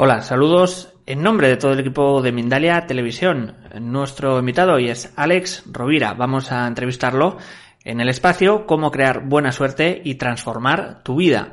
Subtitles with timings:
[0.00, 3.56] Hola, saludos en nombre de todo el equipo de Mindalia Televisión.
[3.80, 6.14] Nuestro invitado hoy es Alex Rovira.
[6.14, 7.36] Vamos a entrevistarlo
[7.82, 11.52] en el espacio Cómo crear buena suerte y transformar tu vida.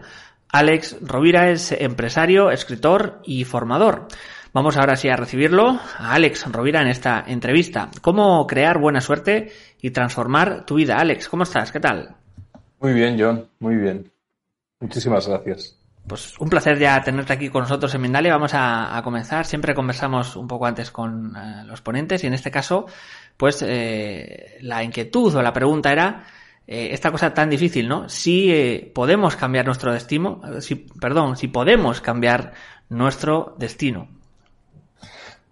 [0.49, 4.09] Alex Rovira es empresario, escritor y formador.
[4.53, 7.89] Vamos ahora sí a recibirlo, a Alex Rovira en esta entrevista.
[8.03, 10.99] ¿Cómo crear buena suerte y transformar tu vida?
[10.99, 11.71] Alex, ¿cómo estás?
[11.71, 12.15] ¿Qué tal?
[12.79, 14.11] Muy bien, John, muy bien.
[14.79, 15.79] Muchísimas gracias.
[16.07, 18.33] Pues un placer ya tenerte aquí con nosotros en Mindalia.
[18.33, 19.45] Vamos a, comenzar.
[19.45, 22.85] Siempre conversamos un poco antes con eh, los ponentes y en este caso,
[23.37, 26.23] pues eh, la inquietud o la pregunta era
[26.67, 28.07] eh, esta cosa tan difícil, ¿no?
[28.07, 32.53] Si podemos cambiar nuestro destino, si, perdón, si podemos cambiar
[32.89, 34.07] nuestro destino.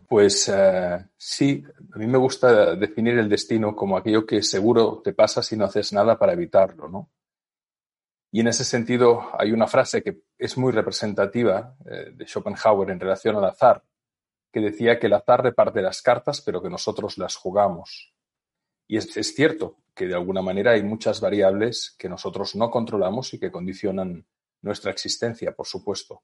[0.08, 0.52] Pues
[1.18, 5.58] sí, a mí me gusta definir el destino como aquello que seguro te pasa si
[5.58, 7.10] no haces nada para evitarlo, ¿no?
[8.34, 13.00] Y en ese sentido hay una frase que es muy representativa eh, de Schopenhauer en
[13.00, 13.84] relación al azar,
[14.52, 18.12] que decía que el azar reparte las cartas, pero que nosotros las jugamos.
[18.88, 23.36] Y es, es, cierto que de alguna manera hay muchas variables que nosotros no controlamos
[23.36, 24.26] y que condicionan
[24.64, 26.24] nuestra existencia, por supuesto.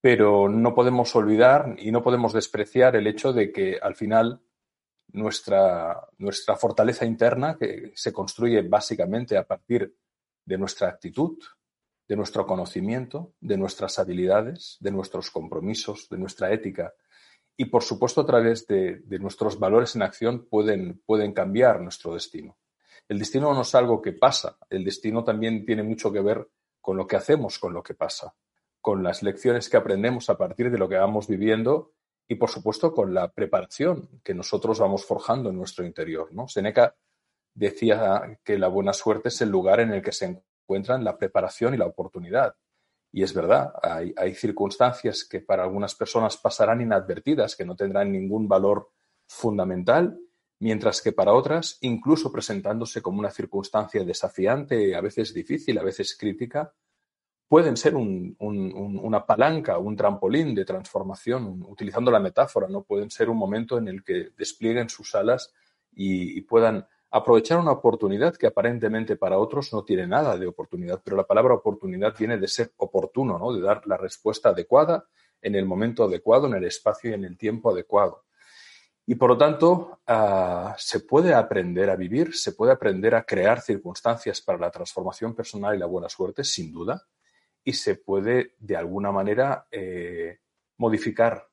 [0.00, 4.40] Pero no podemos olvidar y no podemos despreciar el hecho de que al final
[5.08, 9.96] nuestra, nuestra fortaleza interna, que se construye básicamente a partir
[10.44, 11.38] de nuestra actitud,
[12.08, 16.92] de nuestro conocimiento, de nuestras habilidades, de nuestros compromisos, de nuestra ética.
[17.56, 22.58] Y, por supuesto, a través de, nuestros valores en acción pueden, pueden cambiar nuestro destino.
[23.08, 26.48] El destino no es algo que pasa, el destino también tiene mucho que ver
[26.82, 28.34] con lo que hacemos con lo que pasa,
[28.80, 31.92] con las lecciones que aprendemos a partir de lo que vamos viviendo
[32.28, 36.32] y, por supuesto, con la preparación que nosotros vamos forjando en nuestro interior.
[36.32, 36.48] ¿no?
[36.48, 36.94] Seneca
[37.54, 41.74] decía que la buena suerte es el lugar en el que se encuentran la preparación
[41.74, 42.54] y la oportunidad.
[43.12, 48.48] Y es verdad, hay, circunstancias que para algunas personas pasarán inadvertidas, que no tendrán ningún
[48.48, 48.90] valor
[49.26, 50.18] fundamental,
[50.60, 56.16] mientras que para otras, incluso presentándose como una circunstancia desafiante, a veces difícil, a veces
[56.18, 56.72] crítica,
[57.48, 62.82] pueden ser una palanca, un trampolín de transformación, utilizando la metáfora, ¿no?
[62.82, 65.52] Pueden ser un momento en el que desplieguen sus alas
[65.94, 71.14] y puedan aprovechar una oportunidad que aparentemente para otros no tiene nada de oportunidad, pero
[71.14, 73.52] la palabra oportunidad viene de ser oportuno, ¿no?
[73.52, 75.06] de dar la respuesta adecuada
[75.42, 78.24] en el momento adecuado, en el espacio y en el tiempo adecuado.
[79.04, 83.60] Y por lo tanto, ah, se puede aprender a vivir, se puede aprender a crear
[83.60, 87.02] circunstancias para la transformación personal y la buena suerte, sin duda,
[87.62, 90.38] y se puede de alguna manera eh,
[90.78, 91.46] modificar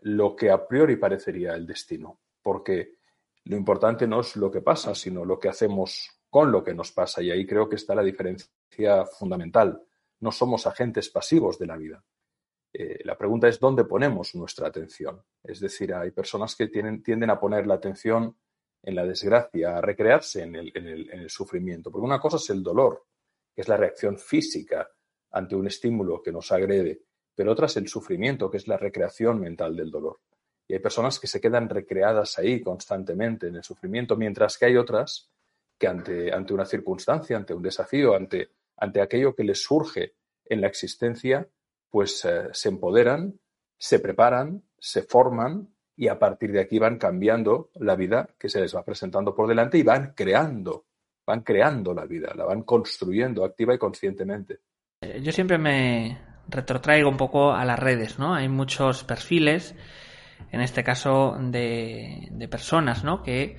[0.00, 2.96] lo que a priori parecería el destino, porque
[3.44, 6.92] lo importante no es lo que pasa, sino lo que hacemos con lo que nos
[6.92, 7.22] pasa.
[7.22, 9.82] Y ahí creo que está la diferencia fundamental.
[10.20, 12.04] No somos agentes pasivos de la vida.
[12.72, 15.22] Eh, la pregunta es dónde ponemos nuestra atención.
[15.42, 18.36] Es decir, hay personas que tienden a poner la atención
[18.82, 21.90] en la desgracia, a recrearse en el, en el sufrimiento.
[21.90, 23.06] Porque una cosa es el dolor,
[23.54, 24.90] que es la reacción física
[25.30, 27.02] ante un estímulo que nos agrede,
[27.34, 30.20] pero otra es el sufrimiento, que es la recreación mental del dolor.
[30.66, 34.76] Y hay personas que se quedan recreadas ahí constantemente en el sufrimiento, mientras que hay
[34.76, 35.30] otras
[35.78, 40.14] que ante, ante una circunstancia, ante un desafío, ante, ante aquello que les surge
[40.44, 41.46] en la existencia,
[41.90, 43.38] pues eh, se empoderan,
[43.76, 48.60] se preparan, se forman y a partir de aquí van cambiando la vida que se
[48.60, 50.86] les va presentando por delante y van creando,
[51.26, 54.60] van creando la vida, la van construyendo activa y conscientemente.
[55.00, 56.18] Eh, yo siempre me
[56.48, 58.34] retrotraigo un poco a las redes, ¿no?
[58.34, 59.74] Hay muchos perfiles
[60.52, 63.22] en este caso de, de personas, ¿no?
[63.22, 63.56] Que,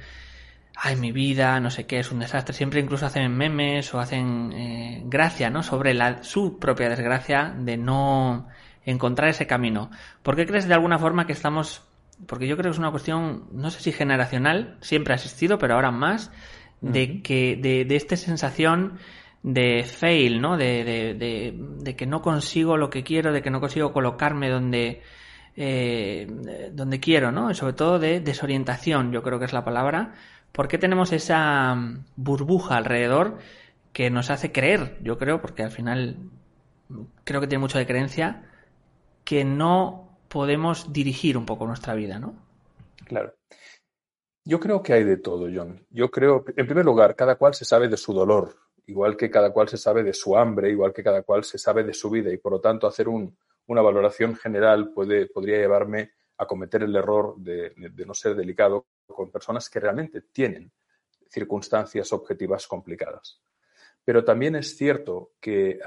[0.75, 2.53] ay, mi vida, no sé qué, es un desastre.
[2.53, 5.63] Siempre incluso hacen memes o hacen eh, gracia, ¿no?
[5.63, 8.47] Sobre la, su propia desgracia de no
[8.85, 9.89] encontrar ese camino.
[10.23, 11.83] ¿Por qué crees de alguna forma que estamos,
[12.27, 15.75] porque yo creo que es una cuestión, no sé si generacional, siempre ha existido, pero
[15.75, 16.31] ahora más,
[16.81, 18.99] de que, de, de esta sensación
[19.45, 20.57] de fail, ¿no?
[20.57, 25.03] De, que no consigo lo que quiero, de que no consigo colocarme donde,
[25.55, 27.53] eh, donde quiero, ¿no?
[27.53, 30.13] Sobre todo de desorientación, yo creo que es la palabra.
[30.51, 31.77] ¿Por qué tenemos esa
[32.15, 33.37] burbuja alrededor
[33.95, 36.17] que nos hace creer, yo creo, porque al final
[37.23, 38.43] creo que tiene mucho de creencia,
[39.23, 42.35] que no podemos dirigir un poco nuestra vida, ¿no?
[43.05, 43.33] Claro.
[44.43, 45.85] Yo creo que hay de todo, John.
[45.89, 48.55] Yo creo, en primer lugar, cada cual se sabe de su dolor,
[48.85, 51.85] igual que cada cual se sabe de su hambre, igual que cada cual se sabe
[51.85, 53.07] de su vida, y por lo tanto hacer
[53.67, 57.73] una valoración general puede, podría llevarme a cometer el error de,
[58.05, 60.71] no ser delicado con personas que realmente tienen
[61.29, 63.41] circunstancias objetivas complicadas.
[64.03, 65.79] Pero también es cierto que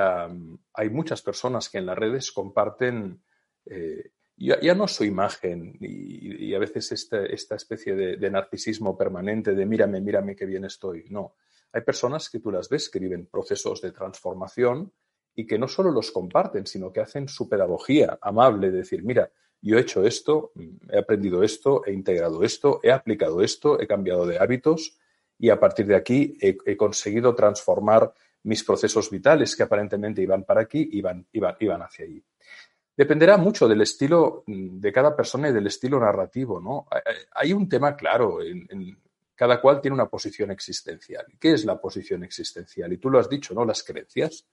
[0.72, 3.22] hay muchas personas que en las redes comparten
[3.66, 10.00] eh, ya, no su imagen y, a veces esta, especie de, narcisismo permanente de mírame,
[10.00, 11.04] mírame qué bien estoy.
[11.10, 11.34] No,
[11.72, 14.92] hay personas que tú las ves que viven procesos de transformación
[15.38, 19.30] y que no solo los comparten, sino que hacen su pedagogía amable, de decir, mira,
[19.62, 20.50] yo he hecho esto,
[20.90, 24.98] he aprendido esto, he integrado esto, he aplicado esto, he cambiado de hábitos
[25.38, 28.12] y a partir de aquí he, conseguido transformar
[28.42, 32.20] mis procesos vitales que aparentemente iban para aquí, iban, iban, iban hacia allí.
[32.96, 36.88] Dependerá mucho del estilo mm, de cada persona y del estilo narrativo, ¿no?
[37.36, 38.38] Hay un tema claro,
[39.36, 41.26] cada cual tiene una posición existencial.
[41.38, 42.92] ¿Qué es la posición existencial?
[42.92, 43.64] Y tú lo has dicho, ¿no?
[43.64, 44.44] Las creencias.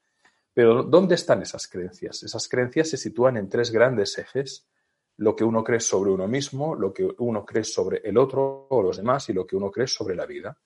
[0.55, 2.23] Pero ¿dónde están esas creencias?
[2.23, 4.65] Esas creencias se sitúan en tres grandes ejes.
[5.17, 8.81] Lo que uno cree sobre uno mismo, lo que uno cree sobre el otro o
[8.81, 10.57] los demás y lo que uno cree sobre la vida.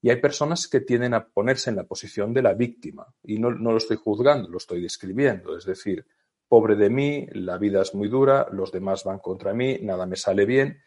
[0.00, 3.06] Y hay personas que tienden a ponerse en la posición de la víctima.
[3.22, 5.58] Y no, no lo estoy juzgando, lo estoy describiendo.
[5.58, 6.06] Es decir,
[6.48, 10.16] pobre de mí, la vida es muy dura, los demás van contra mí, nada me
[10.16, 10.80] sale bien.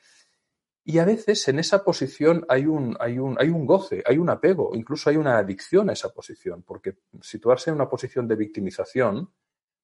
[0.83, 4.30] Y a veces en esa posición hay un, hay un, hay un goce, hay un
[4.30, 9.31] apego, incluso hay una adicción a esa posición, porque situarse en una posición de victimización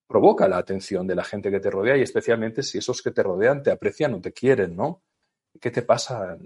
[0.07, 3.21] provoca la atención de la gente que te rodea y especialmente si esos que te
[3.21, 5.03] rodean te aprecian o te quieren, ¿no?
[5.59, 6.38] ¿Qué te pasa?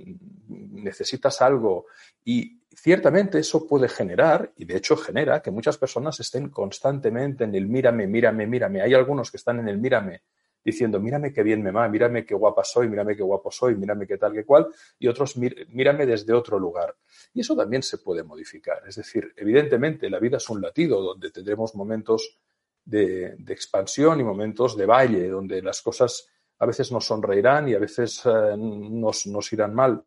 [0.48, 1.86] ¿Necesitas algo?
[2.26, 7.56] Y ciertamente eso puede generar, y de hecho genera, que muchas personas estén constantemente en
[7.56, 8.82] el mírame, mírame, mírame.
[8.82, 10.24] Hay algunos que están en el mírame
[10.64, 14.06] diciendo, mírame qué bien me va, mírame qué guapa soy, mírame qué guapo soy, mírame
[14.06, 14.68] qué tal, qué cual,
[15.00, 16.96] y otros, mírame desde otro lugar.
[17.34, 18.84] Y eso también se puede modificar.
[18.88, 22.38] Es decir, evidentemente la vida es un latido donde tendremos momentos
[22.86, 26.28] de, expansión y momentos de valle, donde las cosas
[26.60, 30.04] a veces nos sonreirán y a veces eh, nos, nos irán mal.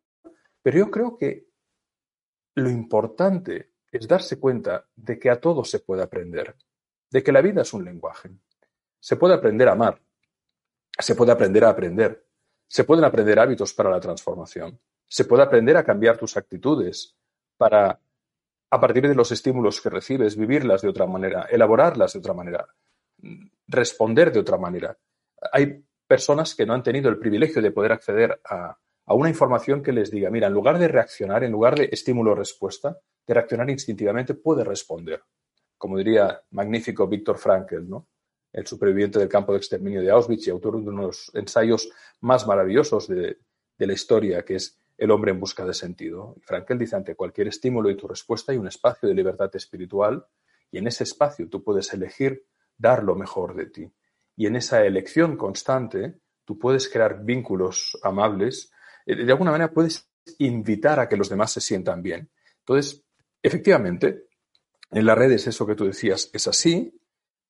[0.61, 1.47] Pero yo creo que
[2.55, 6.55] lo importante es darse cuenta de que a todo se puede aprender,
[7.11, 8.29] de que la vida es un lenguaje.
[8.99, 10.01] Se puede aprender a amar,
[10.97, 12.25] se puede aprender a aprender,
[12.67, 17.15] se pueden aprender hábitos para la transformación, se puede aprender a cambiar tus actitudes
[17.57, 17.99] para,
[18.69, 22.67] a partir de los estímulos que recibes, vivirlas de otra manera, elaborarlas de otra manera,
[23.67, 24.97] responder de otra manera.
[25.51, 29.83] Hay personas que no han tenido el privilegio de poder acceder a, a una información
[29.83, 34.33] que les diga, mira, en lugar de reaccionar, en lugar de estímulo-respuesta, de reaccionar instintivamente,
[34.33, 35.23] puede responder.
[35.77, 38.07] Como diría magnífico Víctor Frankl, ¿no?
[38.55, 41.89] El superviviente del campo de exterminio de Auschwitz y autor de uno de los ensayos
[42.21, 43.37] más maravillosos de,
[43.77, 46.35] la historia, que es El hombre en busca de sentido.
[46.37, 50.25] Y Frankl dice, ante cualquier estímulo y tu respuesta hay un espacio de libertad espiritual
[50.71, 52.45] y en ese espacio tú puedes elegir
[52.77, 53.91] dar lo mejor de ti.
[54.37, 58.71] Y en esa elección constante tú puedes crear vínculos amables
[59.05, 60.09] eh, de alguna manera puedes
[60.39, 62.29] invitar a que los demás se sientan bien.
[62.59, 63.03] Entonces,
[63.41, 64.27] efectivamente,
[64.91, 66.99] en las redes eso que tú decías es así,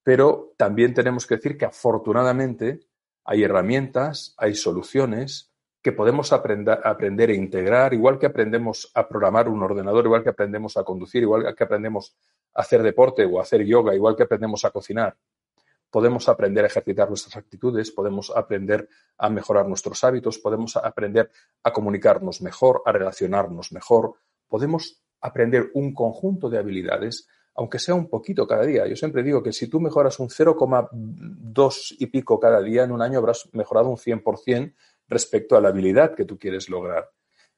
[0.05, 2.81] pero también tenemos que decir que afortunadamente
[3.23, 9.49] hay herramientas, hay soluciones que podemos aprender, aprender e integrar, igual que aprendemos a programar
[9.49, 12.15] un ordenador, igual que aprendemos a conducir, igual que aprendemos
[12.53, 15.17] a hacer deporte o a hacer yoga, igual que aprendemos a cocinar.
[15.89, 21.31] Podemos aprender a ejercitar nuestras actitudes, podemos aprender a mejorar nuestros hábitos, podemos aprender
[21.63, 24.13] a comunicarnos mejor, a relacionarnos mejor,
[24.47, 28.85] podemos aprender un conjunto de habilidades, aunque sea un poquito cada día.
[28.85, 33.01] Yo siempre digo que si tú mejoras un 0,2 y pico cada día, en un
[33.01, 34.73] año habrás mejorado un 100%
[35.07, 37.09] respecto a la habilidad que tú quieres lograr.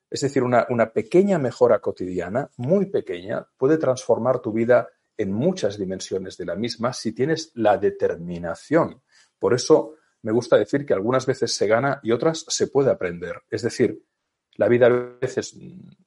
[0.09, 4.87] Es decir, una, pequeña mejora cotidiana, muy pequeña, puede transformar tu vida
[5.17, 9.01] en muchas dimensiones de la misma si tienes la determinación.
[9.39, 13.41] Por eso me gusta decir que algunas veces se gana y otras se puede aprender.
[13.49, 14.03] Es decir,
[14.55, 15.57] la vida a veces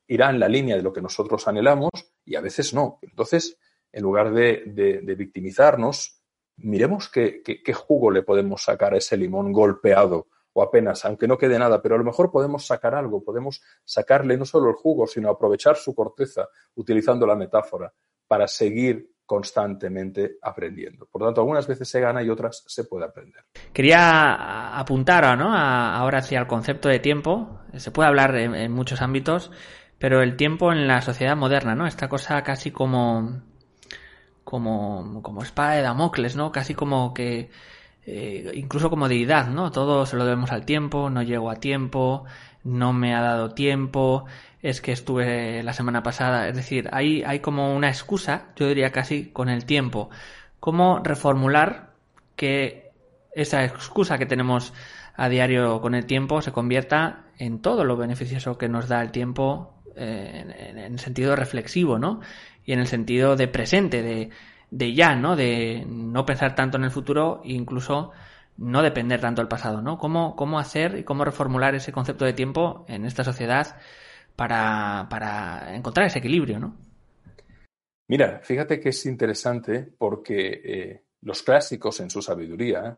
[0.06, 1.90] irá en la línea de lo que nosotros anhelamos
[2.25, 2.99] y a veces no.
[3.02, 3.59] Entonces,
[3.92, 6.23] en lugar de, victimizarnos,
[6.56, 7.42] miremos qué,
[7.75, 11.94] jugo le podemos sacar a ese limón golpeado o apenas, aunque no quede nada, pero
[11.94, 15.94] a lo mejor podemos sacar algo, podemos sacarle no solo el jugo, sino aprovechar su
[15.94, 17.92] corteza, utilizando la metáfora,
[18.26, 21.06] para seguir constantemente aprendiendo.
[21.06, 23.44] Por tanto, algunas veces se gana y otras se puede aprender.
[23.73, 25.56] Quería apuntar ¿no?
[25.56, 27.61] ahora hacia el concepto de tiempo.
[27.76, 29.52] Se puede hablar en, muchos ámbitos,
[29.99, 31.87] pero el tiempo en la sociedad moderna, ¿no?
[31.87, 33.42] Esta cosa casi como,
[34.50, 36.50] como, como espada de Damocles, ¿no?
[36.50, 37.50] Casi como que,
[38.04, 39.71] eh, incluso como deidad, ¿no?
[39.71, 42.25] Todo se lo debemos al tiempo, no llego a tiempo,
[42.64, 44.26] no me ha dado tiempo,
[44.61, 46.49] es que estuve la semana pasada.
[46.49, 50.11] Es decir, hay, hay como una excusa, yo diría casi, con el tiempo.
[50.59, 51.92] ¿Cómo reformular
[52.35, 52.90] que
[53.33, 54.73] esa excusa que tenemos
[55.14, 59.12] a diario con el tiempo se convierta en todo lo beneficioso que nos da el
[59.12, 62.21] tiempo eh, en, el sentido reflexivo, ¿no?
[62.70, 64.30] Y en el sentido de presente, de,
[64.70, 65.34] de ya, ¿no?
[65.34, 68.12] De no pensar tanto en el futuro e incluso
[68.58, 69.98] no depender tanto del pasado, ¿no?
[69.98, 73.76] ¿Cómo, cómo hacer y cómo reformular ese concepto de tiempo en esta sociedad
[74.36, 76.76] para, para encontrar ese equilibrio, ¿no?
[78.06, 82.96] Mira, fíjate que es interesante porque eh, los clásicos en su sabiduría,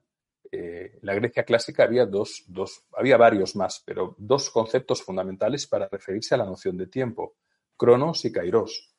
[0.51, 5.89] eh, la Grecia clásica había dos, dos, había varios más, pero dos conceptos fundamentales para
[5.89, 7.37] referirse a la noción de tiempo,
[7.75, 8.92] cronos y kairos.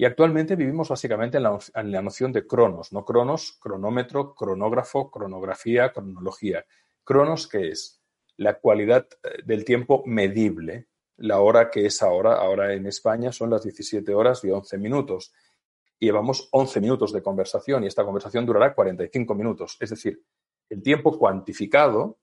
[0.00, 5.10] Y actualmente vivimos básicamente en la, en la, noción de cronos, no cronos, cronómetro, cronógrafo,
[5.10, 6.64] cronografía, cronología.
[7.04, 8.02] Cronos, que es
[8.38, 10.88] la cualidad eh, del tiempo medible,
[11.18, 12.36] la hora que es ahora.
[12.36, 15.34] Ahora en España son las 17 horas y 11 minutos.
[15.98, 19.76] Llevamos 11 minutos de conversación y esta conversación durará 45 minutos.
[19.80, 20.24] Es decir,
[20.70, 22.16] el tiempo cuantificado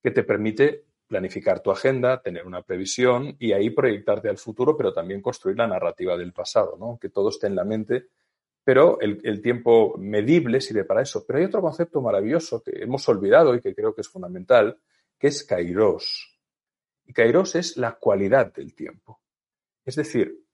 [0.00, 4.92] que te permite planificar tu agenda, tener una previsión y ahí proyectarte al futuro, pero
[4.92, 6.98] también construir la narrativa del pasado, ¿no?
[7.00, 8.08] Que todo esté en la mente.
[8.64, 11.24] Pero el, el tiempo medible sirve para eso.
[11.24, 14.78] Pero hay otro concepto maravilloso que hemos olvidado y que creo que es fundamental,
[15.18, 16.40] que es kairos.
[17.14, 19.20] Kairos es la cualidad del tiempo.
[19.84, 20.44] Es decir,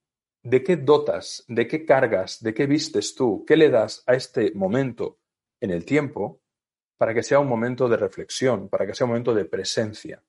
[0.43, 4.53] ¿de qué dotas, de qué cargas, de qué vistes tú, qué le das a este
[4.55, 5.19] momento
[5.61, 6.41] en el tiempo
[6.99, 10.23] para que sea un momento de reflexión, para que sea un momento de presencia,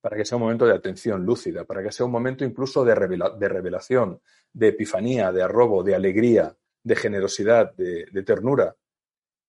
[0.00, 2.94] para que sea un momento de atención lúcida, para que sea un momento incluso de,
[2.94, 4.20] revelación,
[4.52, 8.76] de epifanía, de arrobo, de alegría, de generosidad, de, ternura.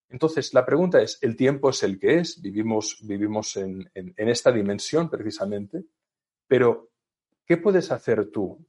[0.10, 2.42] Entonces, la pregunta es, ¿el tiempo es el que es?
[2.42, 5.84] Vivimos, vivimos en, esta dimensión precisamente,
[6.48, 6.90] pero
[7.46, 8.66] ¿qué puedes hacer tú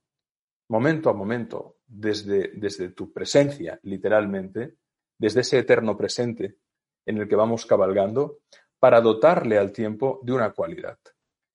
[0.68, 4.74] momento a momento desde, desde tu presencia, literalmente,
[5.16, 6.58] desde ese eterno presente
[7.06, 8.40] en el que vamos cabalgando,
[8.78, 10.98] para dotarle al tiempo de una cualidad?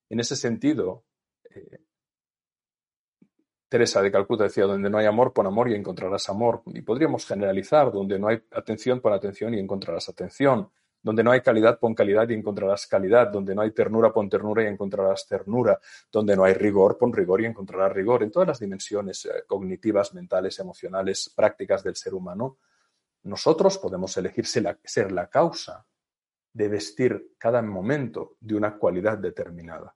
[0.08, 1.04] En ese sentido,
[1.50, 1.78] eh,
[3.68, 6.62] Teresa de Calcuta decía, donde no hay amor, pon amor y encontrarás amor.
[6.66, 10.70] Y podríamos generalizar, donde no hay atención, pon atención y encontrarás atención.
[11.02, 13.32] Donde no hay calidad, pon calidad y encontrarás calidad.
[13.32, 15.80] Donde no hay ternura, pon ternura y encontrarás ternura.
[16.12, 18.22] Donde no hay rigor, pon rigor y encontrarás rigor.
[18.22, 22.58] En todas las dimensiones eh, cognitivas, mentales, emocionales, prácticas del ser humano,
[23.24, 25.84] nosotros podemos elegir ser la causa
[26.54, 29.94] de vestir cada momento de una cualidad determinada.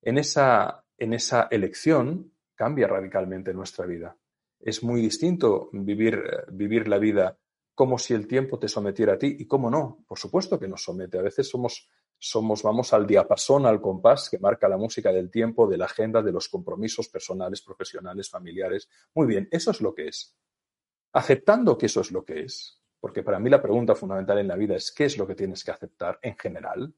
[0.00, 4.16] En esa, en esa elección cambia radicalmente nuestra vida.
[4.60, 7.36] Es muy distinto vivir, vivir la vida
[7.74, 10.04] como si el tiempo te sometiera a ti y cómo no.
[10.06, 11.18] Por supuesto que nos somete.
[11.18, 15.66] A veces somos, somos, vamos al diapasón, al compás que marca la música del tiempo,
[15.66, 18.88] de la agenda, de los compromisos personales, profesionales, familiares.
[19.14, 20.36] Muy bien, eso es lo que es.
[21.12, 24.56] Aceptando que eso es lo que es, porque para mí la pregunta fundamental en la
[24.56, 26.90] vida es qué es lo que tienes que aceptar en general,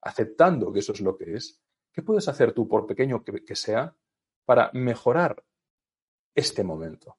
[0.00, 1.60] aceptando que eso es lo que es,
[1.92, 3.94] ¿qué puedes hacer tú, por pequeño que sea,
[4.46, 5.44] para mejorar
[6.34, 7.18] este momento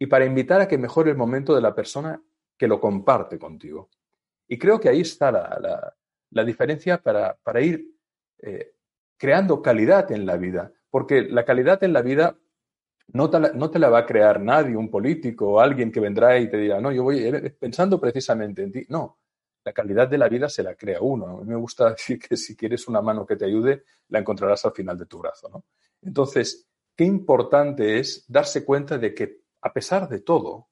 [0.00, 2.20] y para invitar a que mejore el momento de la persona
[2.56, 3.88] que lo comparte contigo.
[4.48, 7.88] Y creo que ahí está la, diferencia para, ir
[8.38, 8.74] eh,
[9.16, 12.36] creando calidad en la vida, porque la calidad en la vida
[13.12, 16.58] no te, la, va a crear nadie, un político o alguien que vendrá y te
[16.58, 18.86] dirá, no, yo voy eh, pensando precisamente en ti.
[18.88, 19.18] No,
[19.64, 21.26] la calidad de la vida se la crea uno.
[21.26, 24.64] A mí me gusta decir que si quieres una mano que te ayude, la encontrarás
[24.64, 25.48] al final de tu brazo.
[25.48, 25.64] ¿no?
[26.02, 30.68] Entonces, qué importante es darse cuenta de que, a pesar de todo,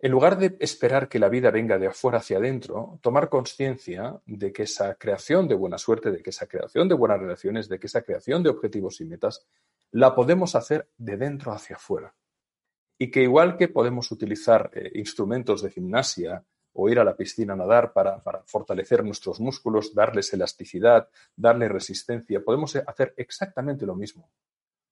[0.00, 4.52] en lugar de esperar que la vida venga de afuera hacia adentro, tomar conciencia de
[4.52, 7.88] que esa creación de buena suerte, de que esa creación de buenas relaciones, de que
[7.88, 9.44] esa creación de objetivos y metas,
[9.92, 12.14] la podemos hacer de dentro hacia afuera.
[12.98, 17.54] Y que igual que podemos utilizar eh, instrumentos de gimnasia o ir a la piscina
[17.54, 22.42] a nadar para, fortalecer nuestros músculos, darles elasticidad, darles resistencia.
[22.44, 24.30] Podemos hacer exactamente lo mismo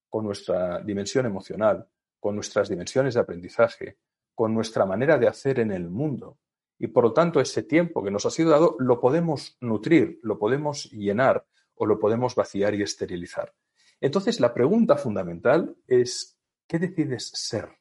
[0.09, 1.87] con nuestra dimensión emocional,
[2.19, 3.97] con nuestras dimensiones de aprendizaje,
[4.33, 6.37] con nuestra manera de hacer en el mundo.
[6.79, 10.37] Y por lo tanto, ese tiempo que nos ha sido dado lo podemos nutrir, lo
[10.37, 13.53] podemos llenar o lo podemos vaciar y esterilizar.
[14.01, 17.77] Entonces, la pregunta fundamental es, ¿qué decides ser?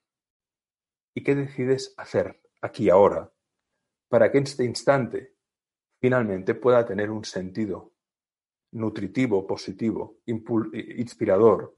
[1.16, 3.32] y qué decides hacer aquí ahora
[4.08, 5.34] para que este instante
[5.98, 7.94] finalmente pueda tener un sentido
[8.72, 11.74] nutritivo, positivo, inspirador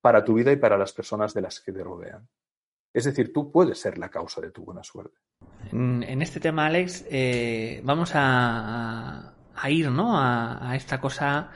[0.00, 2.28] para tu vida y para las personas de las que te rodean.
[2.94, 5.18] Es decir, tú puedes ser la causa de tu buena suerte.
[5.72, 9.34] En, este tema, Alex, eh, vamos a,
[9.68, 10.16] ir ¿no?
[10.16, 11.50] A, a, esta cosa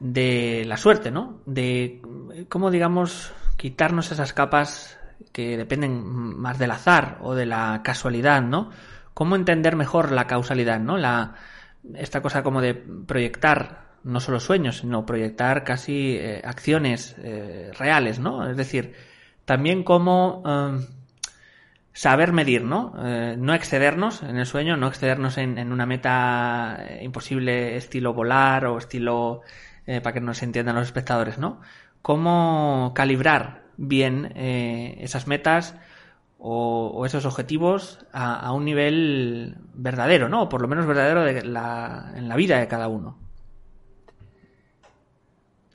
[0.00, 1.40] de la suerte, ¿no?
[1.46, 2.02] De
[2.48, 4.98] cómo, digamos, quitarnos esas capas
[5.32, 8.70] que dependen más del azar o de la casualidad, ¿no?
[9.14, 10.96] ¿Cómo entender mejor la causalidad, ¿no?
[10.96, 11.34] La,
[11.94, 18.18] esta cosa como de proyectar no solo sueños, sino proyectar casi eh, acciones eh, reales,
[18.18, 18.48] ¿no?
[18.48, 18.94] Es decir,
[19.44, 20.86] también cómo em,
[21.92, 22.94] saber medir, ¿no?
[23.04, 28.64] Eh, no excedernos en el sueño, no excedernos en, en una meta imposible estilo volar
[28.66, 29.42] o estilo,
[29.86, 31.60] para que nos entiendan los espectadores, ¿no?
[32.02, 35.74] Cómo calibrar bien esas metas,
[36.38, 40.42] o, esos objetivos a, un nivel verdadero, ¿no?
[40.44, 43.18] O por lo menos verdadero de en la vida de cada uno.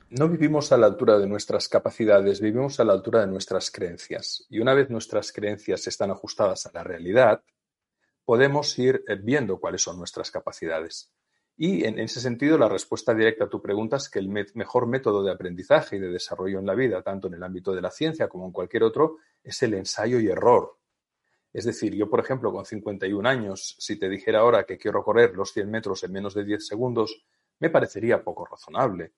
[0.08, 4.46] No vivimos a la altura de nuestras capacidades, vivimos a la altura de nuestras creencias.
[4.48, 7.42] Y una vez nuestras creencias están ajustadas a la realidad,
[8.24, 11.10] podemos ir eh, viendo cuáles son nuestras capacidades.
[11.58, 15.22] Y en ese sentido, la respuesta directa a tu pregunta es que el mejor método
[15.22, 18.28] de aprendizaje y de desarrollo en la vida, tanto en el ámbito de la ciencia
[18.28, 20.76] como en cualquier otro, es el ensayo y error.
[21.54, 25.34] Es decir, yo, por ejemplo, con 51 años, si te dijera ahora que quiero correr
[25.34, 27.24] los 100 metros en menos de 10 segundos,
[27.58, 29.14] me parecería poco razonable.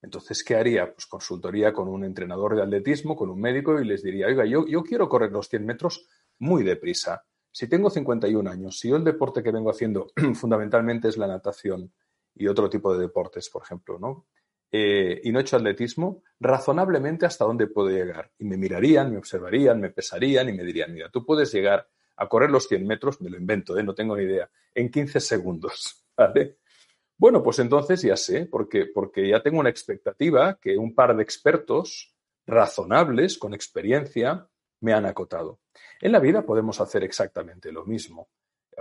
[0.00, 0.92] Entonces, ¿qué haría?
[0.92, 4.66] Pues consultoría con un entrenador de atletismo, con un médico y les diría, oiga, yo,
[4.68, 6.06] yo quiero correr los 100 metros
[6.38, 11.16] muy deprisa si tengo 51 años, si yo el deporte que vengo haciendo fundamentalmente es
[11.16, 11.92] la natación
[12.34, 14.26] y otro tipo de deportes, por ejemplo, ¿no?
[14.74, 18.32] Eh, y no he hecho atletismo, razonablemente hasta dónde puedo llegar.
[18.38, 22.26] Y me mirarían, me observarían, me pesarían y me dirían, mira, tú puedes llegar a
[22.26, 23.82] correr los 100 metros, me lo invento, ¿eh?
[23.82, 26.04] no tengo ni idea, en 15 segundos.
[27.18, 31.22] Bueno, pues entonces ya sé, porque, porque ya tengo una expectativa que un par de
[31.22, 34.48] expertos razonables, con experiencia,
[34.82, 35.60] me han acotado.
[36.00, 38.28] En la vida podemos hacer exactamente lo mismo.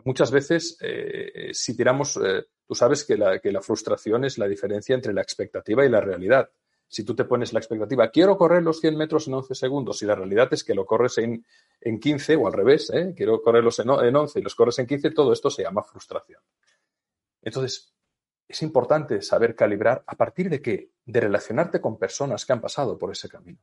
[0.04, 5.14] Muchas veces, eh, si tiramos, eh, tú sabes que la, frustración es la diferencia entre
[5.14, 6.50] la expectativa y la realidad.
[6.88, 10.06] Si tú te pones la expectativa, quiero correr los 100 metros en 11 segundos, y
[10.06, 11.46] la realidad es que lo corres en,
[11.80, 13.14] en 15 o al revés, ¿eh?
[13.16, 16.42] quiero correrlos en, en 11 y los corres en 15, todo esto se llama frustración.
[17.42, 17.94] Entonces,
[18.48, 20.92] es importante saber calibrar a partir de qué?
[21.06, 23.60] De relacionarte con personas que han pasado por ese camino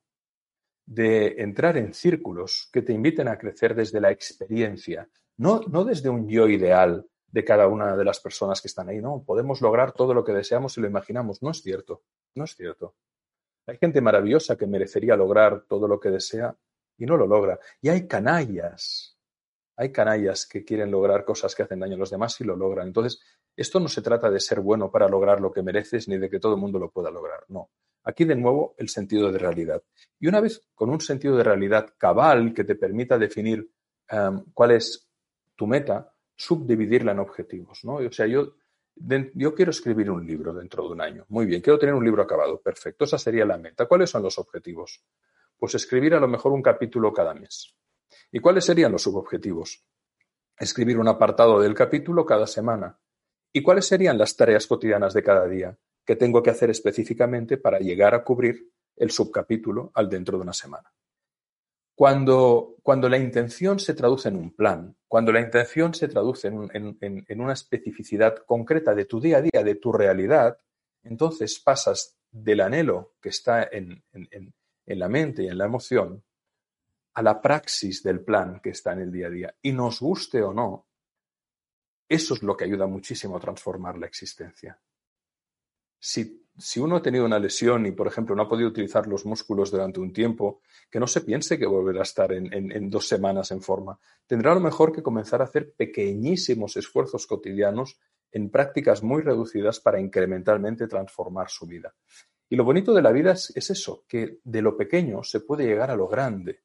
[0.88, 6.08] de entrar en círculos que te inviten a crecer desde la experiencia, no, no desde
[6.08, 9.92] un yo ideal de cada una de las personas que están ahí, no, podemos lograr
[9.92, 12.94] todo lo que deseamos y lo imaginamos, no es cierto, no es cierto.
[13.66, 16.56] Hay gente maravillosa que merecería lograr todo lo que desea
[16.96, 17.60] y no lo logra.
[17.82, 19.18] Y hay canallas,
[19.76, 22.86] hay canallas que quieren lograr cosas que hacen daño a los demás y lo logran.
[22.86, 23.20] Entonces,
[23.60, 26.38] esto no se trata de ser bueno para lograr lo que mereces ni de que
[26.38, 27.70] todo el mundo lo pueda lograr, no.
[28.04, 29.82] Aquí de nuevo el sentido de realidad.
[30.18, 33.70] Y una vez con un sentido de realidad cabal que te permita definir
[34.08, 35.08] em, cuál es
[35.54, 37.84] tu meta, subdividirla en objetivos.
[37.84, 37.96] ¿no?
[37.96, 38.54] O sea, yo,
[39.34, 41.26] yo quiero escribir un libro dentro de un año.
[41.28, 42.60] Muy bien, quiero tener un libro acabado.
[42.60, 43.86] Perfecto, esa sería la meta.
[43.86, 45.02] ¿Cuáles son los objetivos?
[45.58, 47.74] Pues escribir a lo mejor un capítulo cada mes.
[48.30, 49.84] ¿Y cuáles serían los subobjetivos?
[50.56, 52.98] Escribir un apartado del capítulo cada semana.
[53.52, 55.76] ¿Y cuáles serían las tareas cotidianas de cada día?
[56.08, 60.54] que tengo que hacer específicamente para llegar a cubrir el subcapítulo al dentro de una
[60.54, 60.90] semana.
[61.94, 67.40] Cuando, cuando la intención se traduce en un plan, cuando la intención se traduce en,
[67.40, 70.56] una especificidad concreta de tu día a día, de tu realidad,
[71.02, 74.02] entonces pasas del anhelo que está en,
[74.86, 76.24] la mente y en la emoción
[77.12, 79.54] a la praxis del plan que está en el día a día.
[79.60, 80.87] Y nos guste o no,
[82.08, 84.78] eso es lo que ayuda muchísimo a transformar la existencia
[86.00, 89.70] si, uno ha tenido una lesión y, por ejemplo, no ha podido utilizar los músculos
[89.70, 93.62] durante un tiempo, que no se piense que volverá a estar en, dos semanas en
[93.62, 93.98] forma.
[94.26, 97.98] Tendrá a lo mejor que comenzar a hacer pequeñísimos esfuerzos cotidianos
[98.30, 101.94] en prácticas muy reducidas para incrementalmente transformar su vida.
[102.50, 105.66] Y lo bonito de la vida es, es, eso, que de lo pequeño se puede
[105.66, 106.62] llegar a lo grande.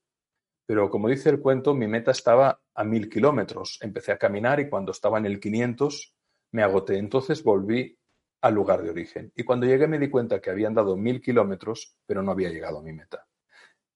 [0.65, 3.79] Pero como dice el cuento, mi meta estaba a mil kilómetros.
[3.81, 6.15] Empecé a caminar y cuando estaba en el 500
[6.51, 6.97] me agoté.
[6.97, 7.97] Entonces volví
[8.41, 9.31] al lugar de origen.
[9.35, 12.79] Y cuando llegué me di cuenta que habían dado mil kilómetros, pero no había llegado
[12.79, 13.25] a mi meta.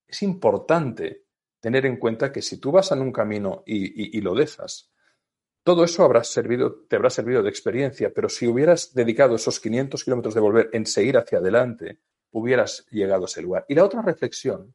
[0.07, 1.25] Es importante
[1.59, 4.89] tener en cuenta que si tú vas en un camino y, lo dejas,
[5.63, 10.33] todo eso servido, te habrá servido de experiencia, pero si hubieras dedicado esos 500 kilómetros
[10.33, 11.99] de volver en seguir hacia adelante,
[12.31, 13.65] hubieras llegado a ese lugar.
[13.67, 14.73] Y la otra reflexión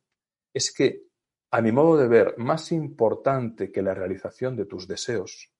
[0.52, 1.04] es que
[1.54, 5.52] a mi modo de ver, más importante que la realización de tus deseos,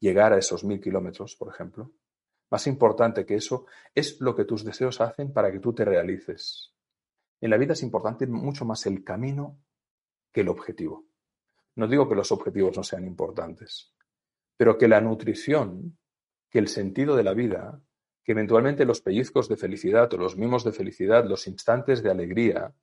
[0.00, 1.92] llegar a esos mil kilómetros, por ejemplo,
[2.50, 6.74] más importante que eso es lo que tus deseos hacen para que tú te realices.
[7.40, 9.60] En la vida es importante mucho más el camino
[10.32, 11.06] que el objetivo.
[11.76, 13.94] No digo que los objetivos no sean importantes,
[14.56, 15.96] pero que la nutrición,
[16.50, 17.80] que el sentido de la vida,
[18.24, 22.74] que eventualmente los pellizcos de felicidad o los mimos de felicidad, los instantes de alegría,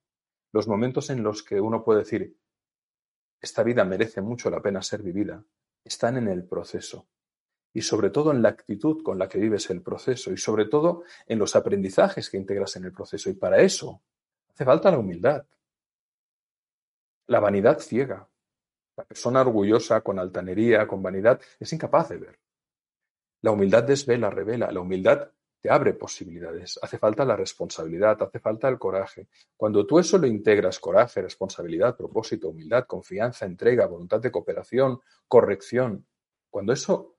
[0.52, 2.36] los momentos en los que uno puede decir,
[3.42, 5.44] esta vida merece mucho la pena ser vivida,
[5.84, 7.08] están en el proceso.
[7.72, 11.04] Y sobre todo en la actitud con la que vives el proceso y sobre todo
[11.28, 13.30] en los aprendizajes que integras en el proceso.
[13.30, 14.02] Y para eso
[14.50, 15.46] hace falta la humildad.
[17.28, 18.28] La vanidad ciega.
[18.98, 22.40] La persona orgullosa, con altanería, con vanidad, es incapaz de ver.
[23.42, 24.72] La humildad desvela, revela.
[24.72, 26.80] La humildad te abre posibilidades.
[26.82, 29.28] Hace falta la responsabilidad, hace falta el coraje.
[29.58, 36.06] Cuando tú eso lo integras, coraje, responsabilidad, propósito, humildad, confianza, entrega, voluntad de cooperación, corrección,
[36.50, 37.18] cuando eso,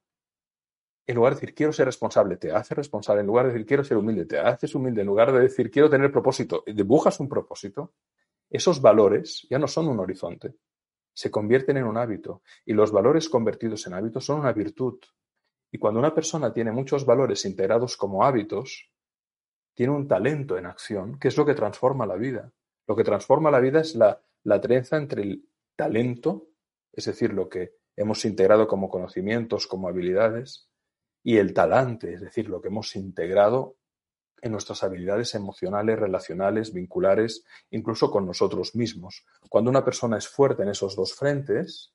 [1.06, 3.84] en lugar de decir quiero ser responsable, te hace responsable, en lugar de decir quiero
[3.84, 7.92] ser humilde, te haces humilde, en lugar de decir quiero tener propósito, dibujas un propósito,
[8.48, 10.56] esos valores ya no son un horizonte,
[11.12, 12.42] se convierten en un hábito.
[12.64, 14.98] Y los valores convertidos en hábitos son una virtud,
[15.72, 18.90] y cuando una persona tiene muchos valores integrados como hábitos,
[19.74, 22.52] tiene un talento en acción, que es lo que transforma la vida.
[22.86, 26.48] Lo que transforma la vida es la, la trenza entre el talento,
[26.92, 30.68] es decir, lo que hemos integrado como conocimientos, como habilidades,
[31.22, 33.76] y el talante, es decir, lo que hemos integrado
[34.42, 39.26] en nuestras habilidades emocionales, relacionales, vinculares, incluso con nosotros mismos.
[39.48, 41.92] Cuando una persona es fuerte en esos dos frentes,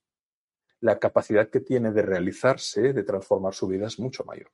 [0.85, 4.51] la capacidad que tiene de realizarse, de transformar su vida es mucho mayor.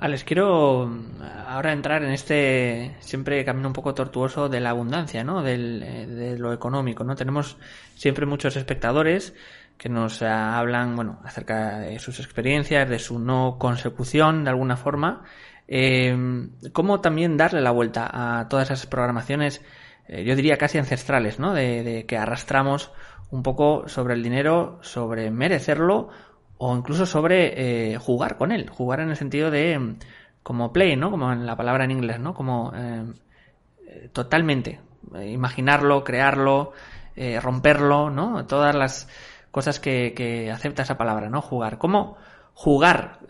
[0.00, 5.22] Alex, quiero mm, ahora entrar en este siempre camino un poco tortuoso de la abundancia,
[5.22, 5.42] ¿no?
[5.42, 7.14] Del, eh, de lo económico, ¿no?
[7.14, 7.58] Tenemos
[7.94, 9.34] siempre muchos espectadores
[9.76, 15.24] que nos hablan, bueno, acerca de sus experiencias, de su no consecución de alguna forma.
[15.68, 16.16] Eh,
[16.72, 19.62] ¿Cómo también darle la vuelta a todas esas programaciones,
[20.08, 21.54] eh, yo diría casi ancestrales, ¿no?
[21.54, 22.90] de que arrastramos
[23.30, 26.08] un poco sobre el dinero, sobre merecerlo
[26.58, 29.98] o incluso sobre eh, jugar con él, jugar en el sentido de mm,
[30.42, 31.10] como play, ¿no?
[31.10, 32.34] Como en la palabra en inglés, ¿no?
[32.34, 33.04] Como eh,
[33.86, 34.80] eh, totalmente
[35.24, 36.72] imaginarlo, crearlo,
[37.40, 38.44] romperlo, ¿no?
[38.44, 39.08] Todas las
[39.50, 41.40] cosas que, que, acepta esa palabra, ¿no?
[41.40, 41.78] Jugar.
[41.78, 42.18] ¿Cómo
[42.52, 43.20] jugar,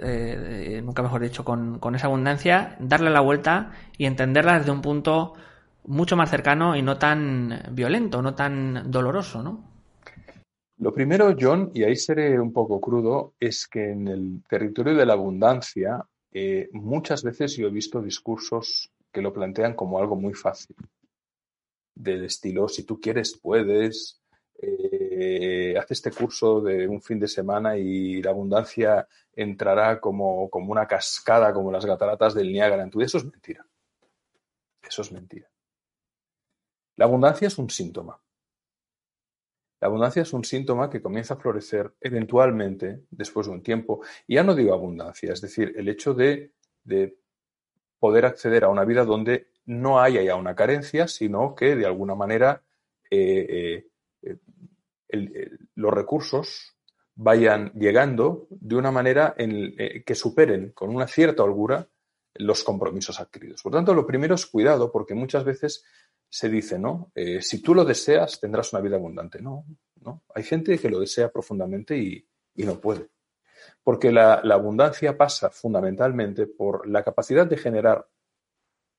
[0.82, 5.34] nunca mejor dicho, con, con esa abundancia, darle la vuelta y entenderla desde un punto
[5.86, 9.67] mucho más cercano y no tan violento, no tan doloroso, ¿no?
[10.78, 15.06] Lo primero, John, y ahí seré un poco crudo, es que en el territorio de
[15.06, 20.34] la abundancia eh, muchas veces yo he visto discursos que lo plantean como algo muy
[20.34, 20.76] fácil,
[21.96, 24.20] del estilo, si tú quieres, puedes,
[24.60, 30.70] eh, haz este curso de un fin de semana y la abundancia entrará como, como
[30.70, 33.66] una cascada, como las cataratas del Niágara en tu Eso es mentira.
[34.80, 35.50] Eso es mentira.
[36.96, 38.20] La abundancia es un síntoma.
[39.80, 44.00] La abundancia es un síntoma que comienza a florecer eventualmente después de un tiempo.
[44.26, 46.52] Y ya no digo abundancia, es decir, el hecho de,
[47.98, 52.14] poder acceder a una vida donde no haya ya una carencia, sino que de alguna
[52.14, 52.62] manera
[53.10, 53.84] eh,
[54.22, 54.36] eh,
[55.08, 56.76] eh, los recursos
[57.16, 61.88] vayan llegando de una manera en, que superen con una cierta holgura
[62.34, 63.62] los compromisos adquiridos.
[63.62, 65.84] Por tanto, lo primero es cuidado, porque muchas veces
[66.28, 67.10] se dice, ¿no?
[67.14, 69.40] Eh, si tú lo deseas, tendrás una vida abundante.
[69.40, 69.64] No,
[70.00, 70.24] no.
[70.34, 72.24] Hay gente que lo desea profundamente y,
[72.56, 73.08] no puede.
[73.82, 78.06] Porque la, abundancia pasa fundamentalmente por la capacidad de generar.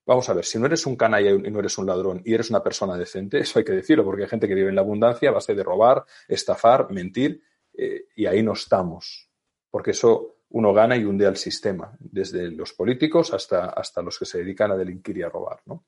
[0.06, 2.50] Vamos a ver, si no eres un canalla y no eres un ladrón y eres
[2.50, 5.30] una persona decente, eso hay que decirlo, porque hay gente que vive en la abundancia
[5.30, 9.30] a base de robar, estafar, mentir, eh, y ahí no estamos.
[9.70, 14.26] Porque eso uno gana y hunde al sistema, desde los políticos hasta, hasta los que
[14.26, 15.62] se dedican a delinquir y a robar.
[15.66, 15.86] ¿no?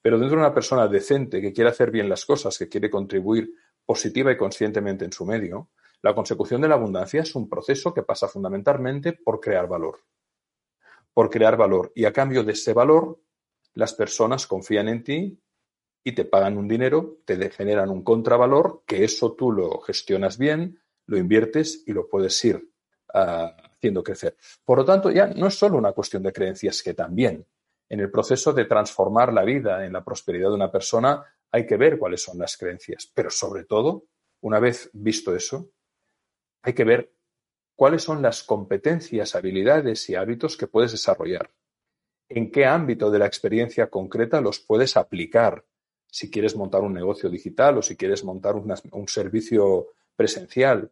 [0.00, 3.52] Pero dentro de una persona decente que quiere hacer bien las cosas, que quiere contribuir
[3.84, 8.02] positiva y conscientemente en su medio, la consecución de la abundancia es un proceso que
[8.02, 9.98] pasa fundamentalmente por crear valor.
[11.12, 11.92] Por crear valor.
[11.94, 13.20] Y a cambio de ese valor,
[13.74, 15.42] las personas confían en ti
[16.04, 20.80] y te pagan un dinero, te generan un contravalor, que eso tú lo gestionas bien,
[21.06, 22.70] lo inviertes y lo puedes ir
[23.12, 24.36] a haciendo crecer.
[24.64, 27.46] Por lo tanto, ya no es solo una cuestión de creencias, que también
[27.88, 31.76] en el proceso de transformar la vida en la prosperidad de una persona hay que
[31.76, 34.04] ver cuáles son las creencias, pero sobre todo,
[34.42, 35.70] una vez visto eso,
[36.62, 37.12] hay que ver
[37.74, 41.50] cuáles son las competencias, habilidades y hábitos que puedes desarrollar.
[42.28, 45.64] En qué ámbito de la experiencia concreta los puedes aplicar
[46.10, 50.90] si quieres montar un negocio digital o si quieres montar un servicio presencial.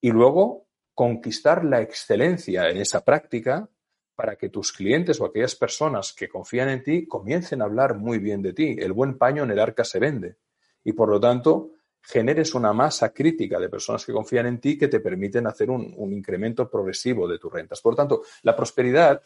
[0.00, 0.69] Y luego
[1.00, 3.70] conquistar la excelencia en esa práctica
[4.14, 8.18] para que tus clientes o aquellas personas que confían en ti comiencen a hablar muy
[8.18, 8.76] bien de ti.
[8.78, 10.36] El buen paño en el arca se vende.
[10.84, 11.70] Y por lo tanto,
[12.02, 16.12] generes una masa crítica de personas que confían en ti que te permiten hacer un,
[16.12, 17.80] incremento progresivo de tus rentas.
[17.80, 19.22] Por lo tanto, la prosperidad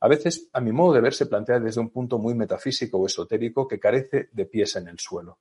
[0.00, 3.04] a veces, a mi modo de ver, se plantea desde un punto muy metafísico o
[3.04, 5.38] esotérico que carece de pies en el suelo.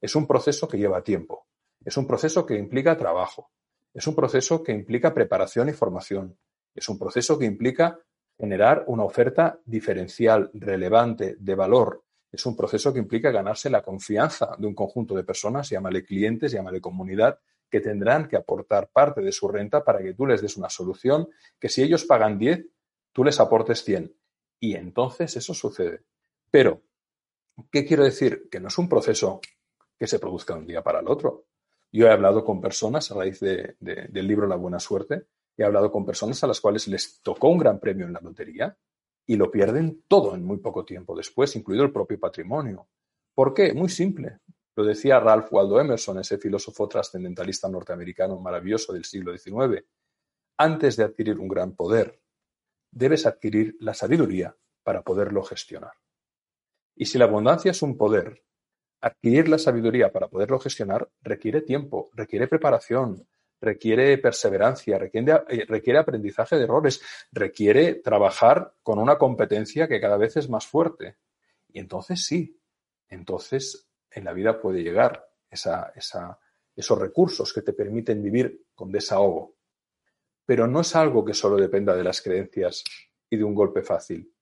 [0.00, 1.46] Es un proceso que lleva tiempo.
[1.84, 3.52] Es un proceso que implica trabajo.
[3.96, 6.36] Es un proceso que implica preparación y formación.
[6.74, 7.98] Es un proceso que implica
[8.36, 12.04] generar una oferta diferencial, relevante, de valor.
[12.30, 16.52] Es un proceso que implica ganarse la confianza de un conjunto de personas, llámale clientes,
[16.52, 17.38] llámale comunidad,
[17.70, 21.30] que tendrán que aportar parte de su renta para que tú les des una solución
[21.58, 22.66] que si ellos pagan 10,
[23.12, 24.14] tú les aportes 100.
[24.60, 26.02] Y entonces eso sucede.
[26.50, 26.82] Pero,
[27.72, 28.46] ¿qué quiero decir?
[28.50, 29.40] Que no es un proceso
[29.98, 31.46] que se produzca de un día para el otro.
[31.96, 36.04] Yo he hablado con personas a raíz del libro La Buena Suerte He hablado con
[36.04, 38.76] personas a las cuales les tocó un gran premio en la lotería
[39.26, 42.86] y lo pierden todo en muy poco tiempo después, incluido el propio patrimonio.
[43.34, 43.72] ¿Por qué?
[43.72, 44.40] Muy simple.
[44.76, 49.82] Lo decía Ralph Waldo Emerson, ese filósofo trascendentalista norteamericano maravilloso del siglo XIX.
[50.58, 52.20] Antes de adquirir un gran poder,
[52.90, 55.94] debes adquirir la sabiduría para poderlo gestionar.
[56.94, 58.44] Y si la abundancia es un poder,
[59.06, 63.26] adquirir la sabiduría para poderlo gestionar requiere tiempo, requiere preparación,
[63.60, 70.16] requiere perseverancia, requiere, eh, requiere, aprendizaje de errores, requiere trabajar con una competencia que cada
[70.16, 71.18] vez es más fuerte.
[71.68, 72.60] Y entonces sí,
[73.08, 79.54] entonces en la vida puede llegar esa, esos recursos que te permiten vivir con desahogo.
[80.44, 82.82] Pero no es algo que solo dependa de las creencias
[83.30, 84.32] y de un golpe fácil.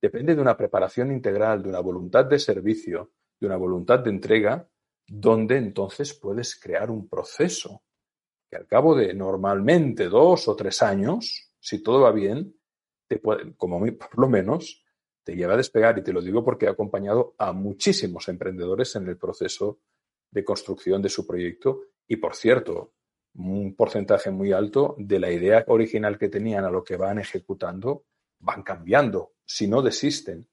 [0.00, 4.68] Depende de una preparación integral, de una voluntad de servicio, de una voluntad de entrega,
[5.06, 7.82] donde entonces puedes crear un proceso
[8.50, 12.54] que al cabo de normalmente dos o tres años, si todo va bien,
[13.06, 14.84] te puede, como por lo menos,
[15.22, 15.98] te lleva a despegar.
[15.98, 19.80] Y te lo digo porque he acompañado a muchísimos emprendedores en el proceso
[20.30, 21.82] de construcción de su proyecto.
[22.06, 22.92] Y por cierto,
[23.34, 28.04] un porcentaje muy alto de la idea original que tenían a lo que van ejecutando
[28.40, 30.48] van cambiando, si no desisten,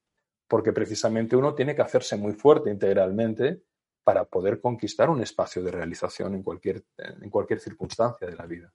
[0.48, 3.62] porque precisamente uno tiene que hacerse muy fuerte integralmente
[4.04, 8.72] para poder conquistar un espacio de realización en cualquier, en cualquier circunstancia de la vida.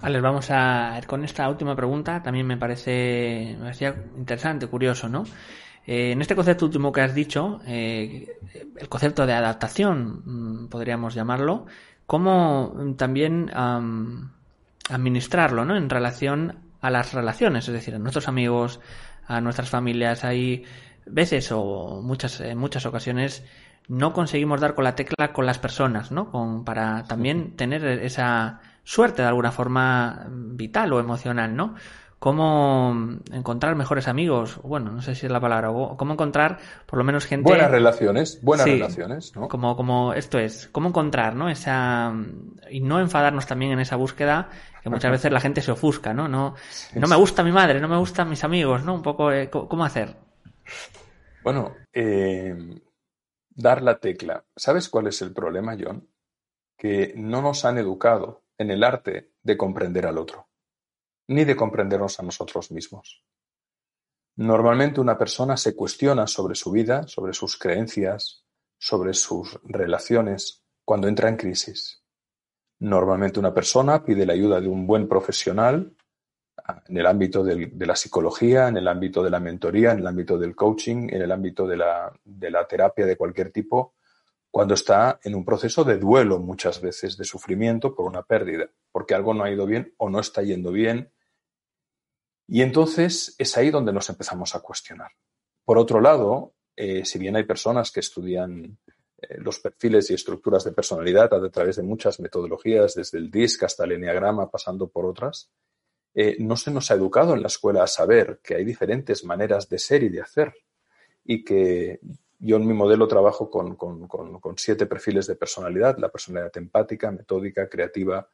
[0.00, 2.22] Alex, vamos a ir con esta última pregunta.
[2.22, 5.24] También me parece, me parecía interesante, curioso, ¿no?
[5.84, 8.38] Eh, en este concepto último que has dicho, eh,
[8.76, 11.66] el concepto de adaptación, mm, podríamos llamarlo,
[12.06, 13.50] ¿cómo también
[14.90, 15.76] administrarlo, ¿no?
[15.76, 18.80] En relación a las relaciones, es decir, a nuestros amigos,
[19.28, 20.24] a nuestras familias.
[20.24, 20.64] Hay
[21.06, 23.44] veces o muchas, en muchas ocasiones
[23.86, 26.30] no conseguimos dar con la tecla con las personas, ¿no?
[26.30, 31.74] Con, para también tener esa suerte de alguna forma vital o emocional, ¿no?
[32.18, 36.98] Cómo encontrar mejores amigos, bueno, no sé si es la palabra, o cómo encontrar por
[36.98, 37.48] lo menos gente...
[37.48, 39.46] Buenas relaciones, buenas relaciones, ¿no?
[39.46, 41.48] Como, como esto es, cómo encontrar, ¿no?
[41.48, 42.12] Esa...
[42.70, 44.48] Y no enfadarnos también en esa búsqueda,
[44.82, 46.26] que muchas veces la gente se ofusca, ¿no?
[46.26, 46.56] No,
[46.94, 48.94] no me gusta mi madre, no me gustan mis amigos, ¿no?
[48.94, 50.16] Un poco, eh, ¿cómo hacer?
[51.44, 52.80] Bueno, eh,
[53.50, 54.44] dar la tecla.
[54.56, 56.08] ¿Sabes cuál es el problema, John?
[56.76, 60.47] Que no nos han educado en el arte de comprender al otro,
[61.28, 63.24] ni de comprendernos a nosotros mismos.
[64.36, 68.44] Normalmente una persona se cuestiona sobre su vida, sobre sus creencias,
[68.78, 72.02] sobre sus relaciones cuando entra en crisis.
[72.80, 75.94] Normalmente una persona pide la ayuda de un buen profesional
[76.88, 80.38] en el ámbito de la psicología, en el ámbito de la mentoría, en el ámbito
[80.38, 83.94] del coaching, en el ámbito de la, de la terapia de cualquier tipo,
[84.50, 89.14] cuando está en un proceso de duelo muchas veces, de sufrimiento por una pérdida, porque
[89.14, 91.10] algo no ha ido bien o no está yendo bien.
[92.48, 95.12] Y entonces es ahí donde nos empezamos a cuestionar.
[95.64, 98.78] Por otro lado, eh, si bien hay personas que estudian
[99.18, 103.64] eh, los perfiles y estructuras de personalidad a través de muchas metodologías, desde el DISC
[103.64, 105.50] hasta el Enneagrama, pasando por otras,
[106.14, 109.68] eh, no se nos ha educado en la escuela a saber que hay diferentes maneras
[109.68, 110.54] de ser y de hacer
[111.22, 112.00] y que
[112.38, 113.76] yo en mi modelo trabajo con,
[114.56, 118.28] siete perfiles de personalidad, la personalidad empática, metódica, creativa,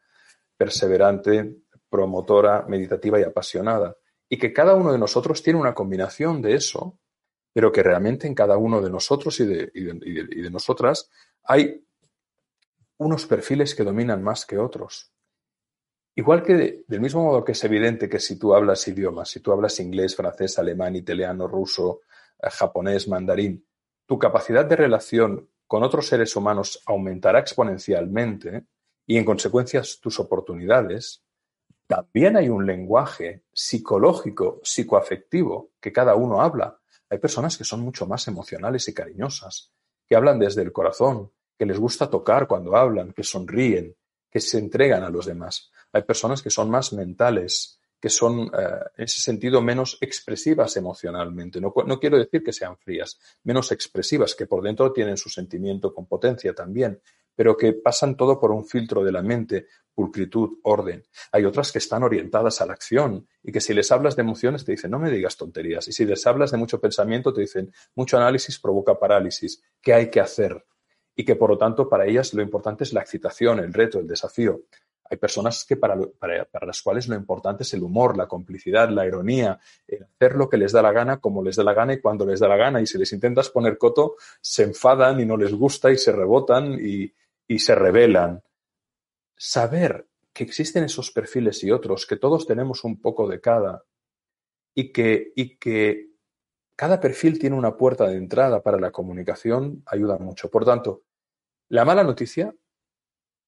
[0.56, 1.56] perseverante,
[1.88, 3.96] promotora, meditativa y apasionada.
[4.34, 6.98] Y que cada uno de nosotros tiene una combinación de eso,
[7.52, 11.08] pero que realmente en cada uno de nosotros y de, y de nosotras
[11.44, 11.86] hay
[12.96, 15.12] unos perfiles que dominan más que otros.
[16.16, 19.52] Igual que del mismo modo que es evidente que si tú hablas idiomas, si tú
[19.52, 22.00] hablas inglés, francés, alemán, italiano, ruso,
[22.42, 23.64] eh, japonés, mandarín,
[24.04, 28.64] tu capacidad de relación con otros seres humanos aumentará exponencialmente
[29.06, 31.23] y en consecuencia tus oportunidades,
[31.86, 36.78] también hay un lenguaje psicológico, psicoafectivo que cada uno habla.
[37.10, 39.70] Hay personas que son mucho más emocionales y cariñosas,
[40.06, 43.96] que hablan desde el corazón, que les gusta tocar cuando hablan, que sonríen,
[44.30, 45.70] que se entregan a los demás.
[45.92, 51.58] Hay personas que son más mentales, que son, eh, en ese sentido, menos expresivas emocionalmente.
[51.58, 55.94] No, no, quiero decir que sean frías, menos expresivas, que por dentro tienen su sentimiento
[55.94, 57.00] con potencia también,
[57.34, 61.02] pero que pasan todo por un filtro de la mente, pulcritud, orden.
[61.32, 64.66] Hay otras que están orientadas a la acción y que si les hablas de emociones
[64.66, 65.88] te dicen, no me digas tonterías.
[65.88, 69.62] Y si les hablas de mucho pensamiento te dicen, mucho análisis provoca parálisis.
[69.80, 70.62] ¿Qué hay que hacer?
[71.16, 74.06] Y que por lo tanto para ellas lo importante es la excitación, el reto, el
[74.06, 74.60] desafío.
[75.10, 79.06] Hay personas que para, para, las cuales lo importante es el humor, la complicidad, la
[79.06, 82.24] ironía, hacer lo que les da la gana, como les da la gana y cuando
[82.24, 82.80] les da la gana.
[82.80, 86.78] Y si les intentas poner coto, se enfadan y no les gusta y se rebotan
[86.80, 87.12] y,
[87.46, 88.42] y se rebelan.
[89.36, 93.84] Saber que existen esos perfiles y otros, que todos tenemos un poco de cada
[94.74, 96.10] y que, y que
[96.76, 100.50] cada perfil tiene una puerta de entrada para la comunicación, ayuda mucho.
[100.50, 101.04] Por tanto,
[101.68, 102.54] la mala noticia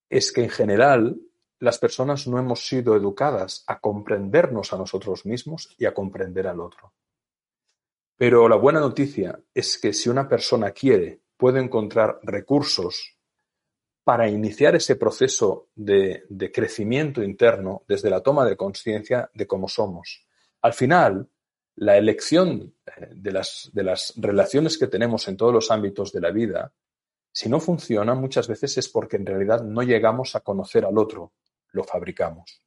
[0.08, 1.20] es que en general
[1.58, 6.60] las personas no hemos sido educadas a comprendernos a nosotros mismos y a comprender al
[6.60, 6.92] otro.
[8.16, 13.16] Pero la buena noticia es que si una persona quiere, puede encontrar recursos
[14.04, 20.24] para iniciar ese proceso de, crecimiento interno desde la toma de conciencia de cómo somos.
[20.62, 21.28] Al final,
[21.74, 26.72] la elección eh, de las relaciones que tenemos en todos los ámbitos de la vida,
[27.32, 31.32] si no funciona, muchas veces es porque en realidad no llegamos a conocer al otro,
[31.76, 32.64] lo fabricamos.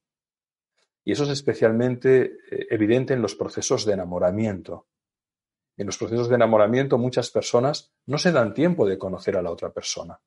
[1.03, 4.87] Y eso es especialmente eh, evidente en los procesos de enamoramiento.
[5.75, 9.51] En los procesos de enamoramiento muchas personas no se dan tiempo de conocer a la
[9.51, 10.21] otra persona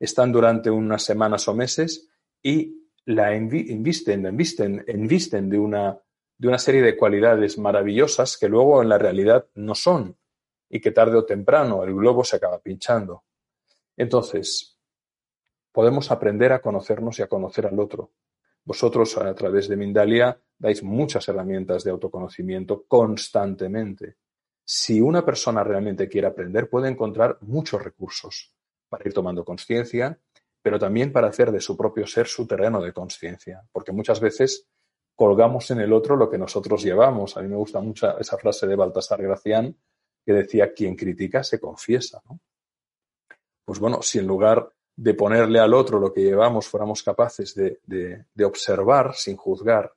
[0.00, 2.10] están durante unas semanas o meses
[2.42, 5.98] y la invisten, invisten, invisten de una,
[6.38, 10.16] de una serie de cualidades maravillosas que luego en la realidad no son
[10.70, 13.24] y que tarde o temprano el globo se acaba pinchando.
[13.96, 14.79] Entonces,
[15.72, 18.12] podemos aprender a conocernos y a conocer al otro.
[18.64, 24.16] Vosotros a través de Mindalia dais muchas herramientas de autoconocimiento constantemente.
[24.64, 28.54] Si una persona realmente quiere aprender, puede encontrar muchos recursos
[28.88, 30.18] para ir tomando conciencia,
[30.62, 34.68] pero también para hacer de su propio ser su terreno de conciencia, porque muchas veces
[35.16, 37.36] colgamos en el otro lo que nosotros llevamos.
[37.36, 39.76] A mí me gusta mucho esa frase de Baltasar Gracián
[40.24, 42.22] que decía, quien critica se confiesa.
[43.64, 47.80] Pues bueno, si en lugar de ponerle al otro lo que llevamos fuéramos capaces de,
[47.86, 49.94] de observar sin juzgar,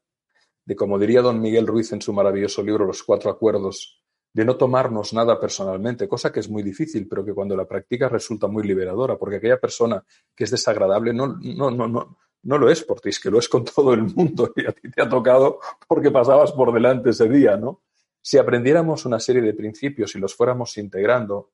[0.64, 4.56] de como diría don Miguel Ruiz en su maravilloso libro Los Cuatro Acuerdos, de no
[4.56, 8.64] tomarnos nada personalmente, cosa que es muy difícil, pero que cuando la practicas resulta muy
[8.64, 10.02] liberadora, porque aquella persona
[10.34, 13.40] que es desagradable no, no, no, no, no lo es por ti, es que lo
[13.40, 17.10] es con todo el mundo y a ti te ha tocado porque pasabas por delante
[17.10, 17.82] ese día, ¿no?
[18.22, 21.52] Si aprendiéramos una serie de principios y los fuéramos integrando,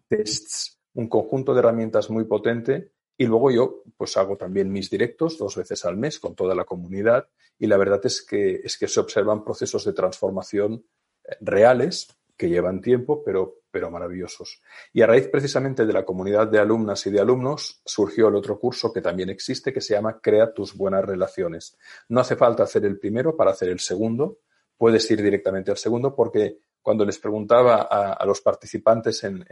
[0.07, 2.93] tests, un conjunto de herramientas muy potente.
[3.19, 6.65] Y luego yo pues hago también mis directos dos veces al mes con toda la
[6.65, 10.87] comunidad y la verdad es que, es que se observan procesos de transformación
[11.25, 14.61] eh, reales que llevan tiempo, pero pero maravillosos.
[14.93, 18.59] Y a raíz precisamente de la comunidad de alumnas y de alumnos surgió el otro
[18.59, 21.77] curso que también existe que se llama Crea tus buenas relaciones.
[22.09, 24.39] No hace falta hacer el primero para hacer el segundo,
[24.77, 26.59] puedes ir directamente al segundo porque
[26.89, 29.45] cuando les preguntaba a, los participantes en,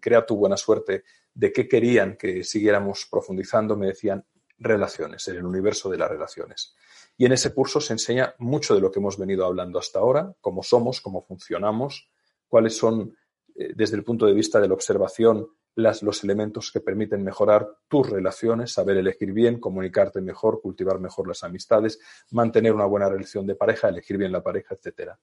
[0.00, 1.02] Crea tu buena suerte
[1.34, 4.24] de qué querían que siguiéramos profundizando, me decían
[4.56, 6.76] relaciones, en el universo de las relaciones.
[7.16, 10.32] Y en ese curso se enseña mucho de lo que hemos venido hablando hasta ahora,
[10.40, 12.08] cómo somos, cómo funcionamos,
[12.46, 13.16] cuáles son,
[13.56, 18.08] eh, desde el punto de vista de la observación, los elementos que permiten mejorar tus
[18.08, 21.98] relaciones, saber elegir bien, comunicarte mejor, cultivar mejor las amistades,
[22.30, 25.18] mantener una buena relación de pareja, elegir bien la pareja, etcétera.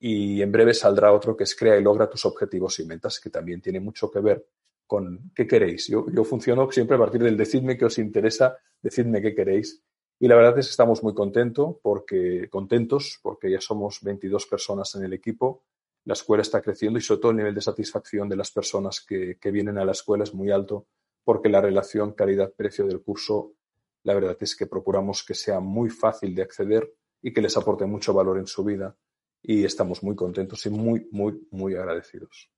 [0.00, 3.30] Y en breve saldrá otro que es Crea y logra tus objetivos y metas, que
[3.30, 4.46] también tiene mucho que ver
[4.86, 5.88] con qué queréis.
[5.88, 9.82] Yo, yo funciono siempre a partir del decidme qué os interesa, decidme qué queréis
[10.20, 14.94] y la verdad es que estamos muy contentos porque, contentos porque ya somos 22 personas
[14.96, 15.64] en el equipo.
[16.04, 19.38] La escuela está creciendo y sobre todo el nivel de satisfacción de las personas que,
[19.40, 20.86] que vienen a la escuela es muy alto
[21.22, 23.52] porque la relación calidad-precio del curso,
[24.02, 26.90] la verdad es que procuramos que sea muy fácil de acceder
[27.22, 28.96] y que les aporte mucho valor en su vida.
[29.42, 32.50] Y estamos muy contentos y muy, muy, muy agradecidos.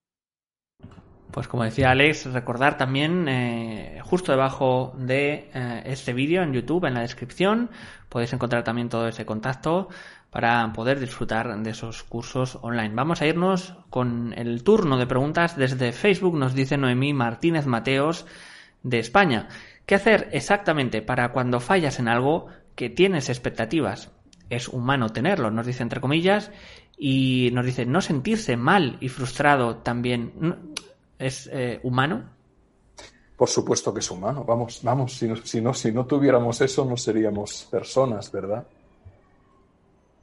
[1.30, 6.86] Pues como decía Alex, recordar también eh, justo debajo de eh, este vídeo en YouTube,
[6.86, 7.70] en la descripción,
[8.08, 9.88] podéis encontrar también todo ese contacto
[10.30, 12.94] para poder disfrutar de esos cursos online.
[12.94, 18.26] Vamos a irnos con el turno de preguntas desde Facebook, nos dice Noemí Martínez Mateos
[18.82, 19.48] de España.
[19.86, 24.10] ¿Qué hacer exactamente para cuando fallas en algo que tienes expectativas?
[24.50, 26.50] Es humano tenerlo, nos dice entre comillas,
[26.98, 30.74] y nos dice no sentirse mal y frustrado también
[31.18, 32.28] es eh, humano?
[33.36, 34.44] Por supuesto que es humano.
[34.44, 38.66] Vamos, vamos, si no, si no, si no tuviéramos eso, no seríamos personas, ¿verdad?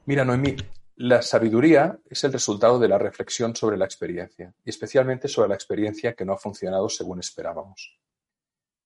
[0.05, 0.55] Mira, Noemí,
[0.97, 5.55] la sabiduría es el resultado de la reflexión sobre la experiencia, y especialmente sobre la
[5.55, 7.99] experiencia que no ha funcionado según esperábamos.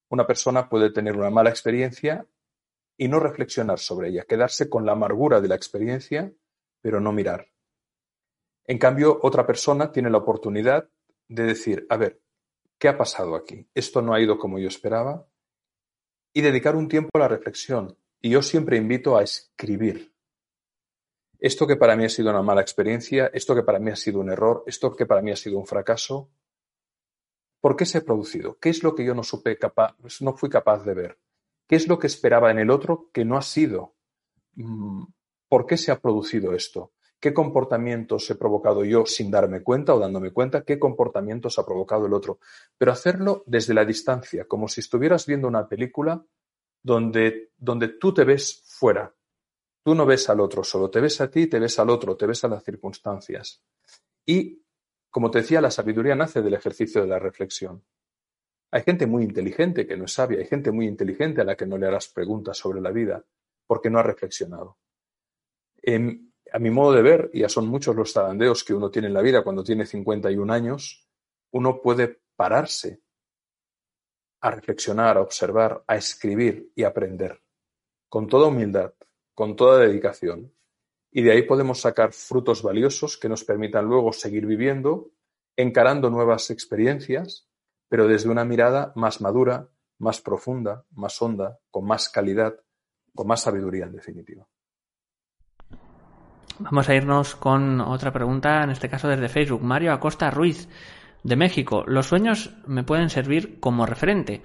[0.10, 2.26] Una persona puede tener una mala experiencia
[3.02, 6.32] y no reflexionar sobre ella, quedarse con la amargura de la experiencia,
[6.82, 7.47] pero no mirar.
[8.68, 10.88] En cambio, otra persona tiene la oportunidad
[11.28, 12.22] de decir, a ver,
[12.78, 13.68] ¿qué ha pasado aquí?
[13.74, 15.28] Esto no ha ido como yo esperaba.
[16.32, 17.97] Y dedicar un tiempo a la reflexión.
[18.22, 20.14] Y yo siempre invito a escribir.
[21.39, 24.20] Esto que para mí ha sido una mala experiencia, esto que para mí ha sido
[24.20, 26.30] un error, esto que para mí ha sido un fracaso,
[27.62, 28.60] ¿por qué se ha producido?
[28.60, 31.18] ¿Qué es lo que yo no supe capaz, no fui capaz de ver?
[31.72, 33.96] ¿Qué es lo que esperaba en el otro que no ha sido?
[34.56, 35.06] Mm,
[35.48, 36.92] ¿Por qué se ha producido esto?
[37.22, 42.08] qué comportamientos he provocado yo sin darme cuenta o dándome cuenta, qué comportamientos ha provocado
[42.08, 42.40] el otro.
[42.78, 46.26] Pero hacerlo desde la distancia, como si estuvieras viendo una película
[46.82, 49.14] donde, donde tú te ves fuera.
[49.84, 52.26] Tú no ves al otro, solo te ves a ti, te ves al otro, te
[52.26, 53.64] ves a las circunstancias.
[54.26, 54.64] Y,
[55.12, 57.84] como te decía, la sabiduría nace del ejercicio de la reflexión.
[58.72, 61.66] Hay gente muy inteligente que no es sabia, hay gente muy inteligente a la que
[61.66, 63.24] no le harás preguntas sobre la vida
[63.68, 64.78] porque no ha reflexionado.
[66.54, 69.14] A mi modo de ver, y ya son muchos los zarandeos que uno tiene en
[69.14, 71.08] la vida cuando tiene 51 años,
[71.52, 73.02] uno puede pararse
[74.42, 77.42] a reflexionar, a observar, a escribir y aprender,
[78.10, 78.94] con toda humildad,
[79.34, 80.54] con toda dedicación.
[81.12, 85.12] Y de ahí podemos sacar frutos valiosos que nos permitan luego seguir viviendo,
[85.56, 87.48] encarando nuevas experiencias,
[87.92, 89.68] pero desde una mirada más madura,
[90.00, 92.56] más profunda, más honda, con más calidad,
[93.14, 94.48] con más sabiduría en definitiva.
[96.60, 99.62] Vamos a irnos con otra pregunta, en este caso desde Facebook.
[99.62, 100.70] Mario Acosta Ruiz,
[101.24, 101.84] de México.
[101.86, 104.42] Los sueños me pueden servir como referente,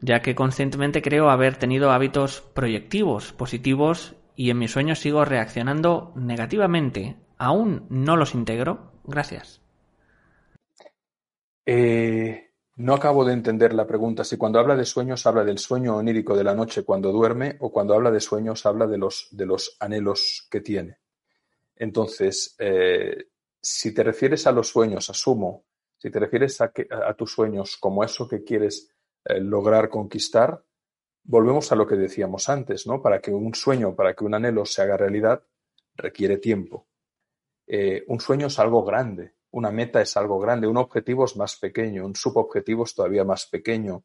[0.00, 6.12] ya que conscientemente creo haber tenido hábitos proyectivos, positivos, y en mis sueños sigo reaccionando
[6.16, 7.16] negativamente.
[7.36, 8.90] ¿Aún no los integro?
[9.04, 9.62] Gracias.
[11.64, 12.47] Eh,
[12.78, 14.22] no acabo de entender la pregunta.
[14.22, 17.72] Si cuando habla de sueños habla del sueño onírico de la noche cuando duerme o
[17.72, 20.98] cuando habla de sueños habla de los, de los anhelos que tiene.
[21.74, 25.64] Entonces, eh, si te refieres a los sueños, asumo,
[25.96, 26.70] si te refieres a,
[27.14, 30.64] tus sueños como eso que quieres eh, lograr conquistar,
[31.24, 33.02] volvemos a lo que decíamos antes, ¿no?
[33.02, 35.42] Para que un sueño, para que un anhelo se haga realidad,
[35.96, 36.86] requiere tiempo.
[37.66, 41.56] Eh, un sueño es algo grande, una meta es algo grande, un objetivo es más
[41.56, 44.04] pequeño, un subobjetivo es todavía más pequeño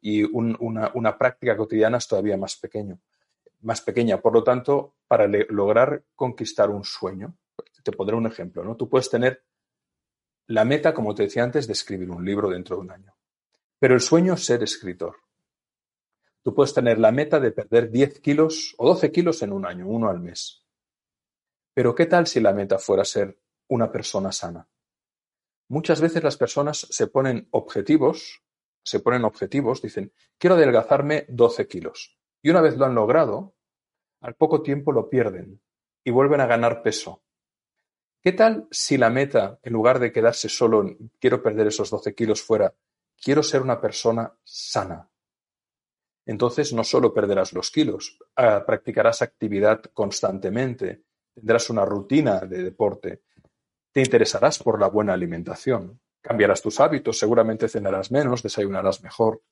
[0.00, 3.00] y una, práctica cotidiana es todavía más pequeño
[3.62, 4.20] más pequeña.
[4.20, 7.36] Por lo tanto, para lograr conquistar un sueño,
[7.82, 8.76] te pondré un ejemplo, ¿no?
[8.76, 9.44] Tú puedes tener
[10.48, 13.14] la meta, como te decía antes, de escribir un libro dentro de un año.
[13.78, 15.16] Pero el sueño es ser escritor.
[16.42, 19.86] Tú puedes tener la meta de perder 10 kilos o 12 kilos en un año,
[19.86, 20.64] uno al mes.
[21.72, 23.38] Pero ¿qué tal si la meta fuera ser
[23.68, 24.68] una persona sana?
[25.72, 28.42] Muchas veces las personas se ponen objetivos,
[28.84, 32.18] se ponen objetivos, dicen, quiero adelgazarme 12 kilos.
[32.42, 33.54] Y una vez lo han logrado,
[34.20, 35.62] al poco tiempo lo pierden
[36.04, 37.22] y vuelven a ganar peso.
[38.20, 42.14] ¿Qué tal si la meta, en lugar de quedarse solo en quiero perder esos 12
[42.14, 42.74] kilos fuera,
[43.16, 45.08] quiero ser una persona sana?
[46.26, 51.04] Entonces no solo perderás los kilos, ah, practicarás actividad constantemente,
[51.34, 53.22] tendrás una rutina de deporte,
[53.92, 59.42] te interesarás por la buena alimentación, cambiarás tus hábitos, seguramente cenarás menos, desayunarás mejor,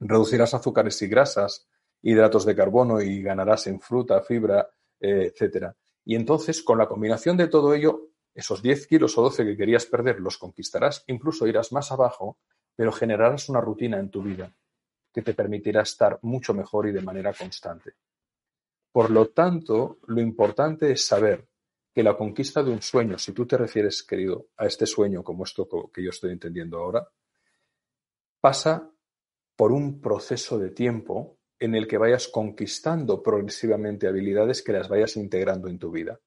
[0.00, 1.68] reducirás azúcares y grasas,
[2.02, 4.68] hidratos de carbono y ganarás en fruta, fibra,
[5.00, 5.72] eh, etc.
[6.04, 9.86] Y entonces, con la combinación de todo ello, esos 10 kilos o 12 que querías
[9.86, 12.38] perder los conquistarás, incluso irás más abajo,
[12.74, 14.52] pero generarás una rutina en tu vida
[15.12, 17.92] que te permitirá estar mucho mejor y de manera constante.
[18.90, 21.46] Por lo tanto, lo importante es saber
[21.94, 25.44] que la conquista de un sueño, si tú te refieres, querido, a este sueño como
[25.44, 27.06] esto que yo estoy entendiendo ahora,
[28.40, 28.90] pasa
[29.56, 35.16] por un proceso de tiempo en el que vayas conquistando progresivamente habilidades que las vayas
[35.16, 36.18] integrando en tu vida.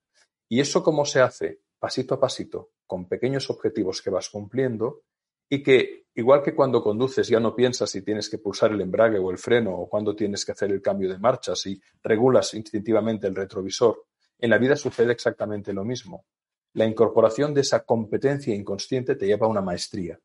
[0.47, 1.59] ¿Y eso cómo se hace?
[1.77, 5.01] Pasito a pasito, con pequeños objetivos que vas cumpliendo
[5.49, 9.19] y que, igual que cuando conduces ya no piensas si tienes que pulsar el embrague
[9.19, 13.27] o el freno o cuando tienes que hacer el cambio de marcha, si regulas instintivamente
[13.27, 14.05] el retrovisor,
[14.39, 16.25] en la vida sucede exactamente lo mismo.
[16.73, 20.19] La incorporación de esa competencia inconsciente te lleva a una maestría.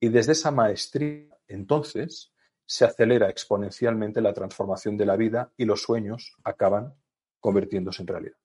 [0.00, 2.32] Y desde esa maestría, entonces,
[2.66, 6.94] se acelera exponencialmente la transformación de la vida y los sueños acaban
[7.40, 8.36] convirtiéndose en realidad.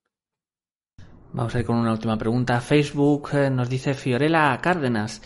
[1.33, 2.61] Vamos a ir con una última pregunta.
[2.61, 5.21] Facebook eh, nos dice Fiorella Cárdenas.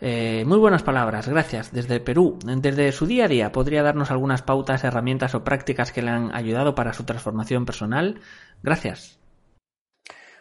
[0.00, 1.72] Eh, muy buenas palabras, gracias.
[1.72, 6.02] Desde Perú, desde su día a día, ¿podría darnos algunas pautas, herramientas o prácticas que
[6.02, 8.20] le han ayudado para su transformación personal?
[8.62, 9.20] Gracias.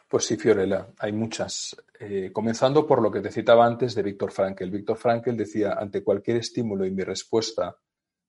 [0.08, 1.76] Pues sí, Fiorella, hay muchas.
[2.00, 4.70] Eh, comenzando por lo que te citaba antes de Víctor Frankl.
[4.70, 7.78] Víctor Frankl decía, ante cualquier estímulo y mi respuesta,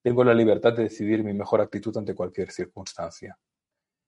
[0.03, 3.39] tengo la libertad de decidir mi mejor actitud ante cualquier circunstancia.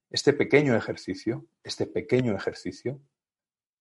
[0.09, 3.01] Este pequeño ejercicio, este pequeño ejercicio,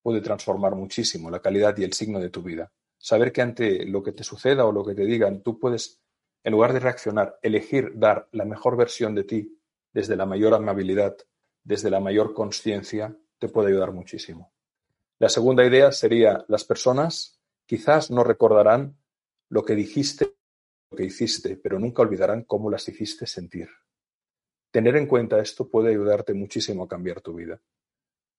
[0.03, 4.03] puede transformar muchísimo la calidad y el signo de tu vida saber que ante lo
[4.03, 6.01] que te suceda o lo que te digan, tú puedes,
[6.43, 9.59] en lugar de reaccionar, elegir dar la mejor versión de ti
[9.93, 11.17] desde la mayor amabilidad,
[11.65, 14.53] desde la mayor conciencia, te puede ayudar muchísimo.
[15.19, 18.99] La segunda idea sería, las personas quizás no recordarán
[19.49, 20.35] lo que dijiste,
[20.91, 23.69] lo que hiciste, pero nunca olvidarán cómo las hiciste sentir.
[24.71, 27.61] Tener en cuenta esto puede ayudarte muchísimo a cambiar tu vida.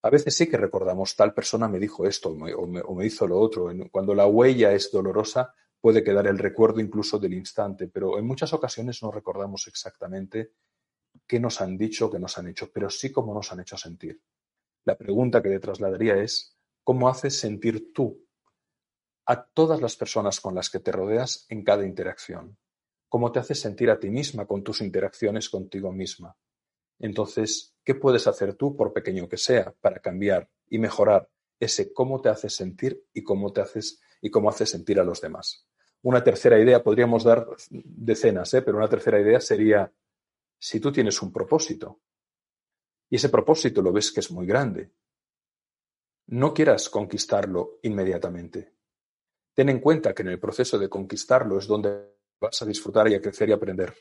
[0.04, 3.70] A veces sí que recordamos, tal persona me dijo esto o me, hizo lo otro.
[3.92, 8.54] Cuando la huella es dolorosa, puede quedar el recuerdo incluso del instante, pero en muchas
[8.54, 10.54] ocasiones no recordamos exactamente
[11.26, 14.22] qué nos han dicho, qué nos han hecho, pero sí cómo nos han hecho sentir.
[14.86, 18.26] La pregunta que le trasladaría es, ¿cómo haces sentir tú
[19.26, 22.58] a todas las personas con las que te rodeas en cada interacción?
[23.10, 26.38] ¿Cómo te haces sentir a ti misma con tus interacciones contigo misma?
[27.00, 31.30] Entonces, ¿qué puedes hacer tú, por pequeño que sea, para cambiar y mejorar
[31.60, 35.22] ese cómo te haces sentir y cómo te haces y cómo haces sentir a los
[35.22, 35.68] demás?
[36.02, 38.62] Una tercera idea, podríamos dar decenas, ¿eh?
[38.62, 39.92] pero una tercera idea sería,
[40.58, 42.02] si tú tienes un propósito
[43.10, 44.92] y ese propósito lo ves que es muy grande,
[46.28, 48.74] no quieras conquistarlo inmediatamente.
[49.54, 53.16] Ten en cuenta que en el proceso de conquistarlo es donde vas a disfrutar y
[53.16, 53.94] a crecer y aprender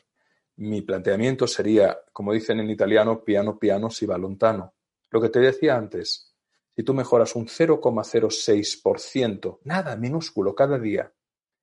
[0.57, 4.73] mi planteamiento sería, como dicen en italiano, piano piano si va lontano.
[5.09, 6.35] Lo que te decía antes,
[6.75, 11.13] si tú mejoras un 0,06%, nada, minúsculo, cada día,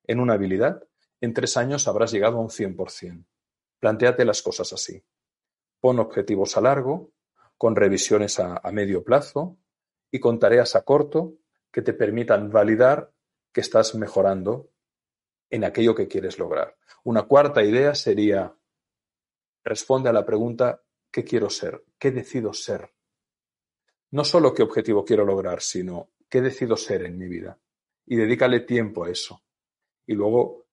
[0.07, 0.85] en una habilidad,
[1.21, 3.25] en tres años habrás llegado a un 100%.
[3.81, 5.05] Plantéate las cosas así.
[5.81, 7.11] Pon objetivos a largo,
[7.59, 9.59] con revisiones a, a medio plazo
[10.11, 11.35] y con tareas a corto
[11.71, 13.13] que te permitan validar
[13.53, 14.71] que estás mejorando
[15.51, 16.77] en aquello que quieres lograr.
[17.03, 18.57] Una cuarta idea sería
[19.65, 21.85] responde a la pregunta ¿qué quiero ser?
[21.99, 22.91] ¿Qué decido ser?
[24.11, 27.59] No solo qué objetivo quiero lograr, sino qué decido ser en mi vida.
[28.07, 29.43] Y dedícale tiempo a eso.
[30.07, 30.67] Y luego,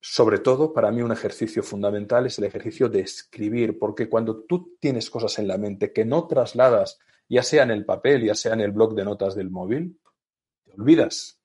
[0.00, 4.76] sobre todo, para mí un ejercicio fundamental es el ejercicio de escribir, porque cuando tú
[4.80, 6.98] tienes cosas en la mente que no trasladas,
[7.28, 10.00] ya sea en el papel, ya sea en el blog de notas del móvil,
[10.64, 11.40] te olvidas.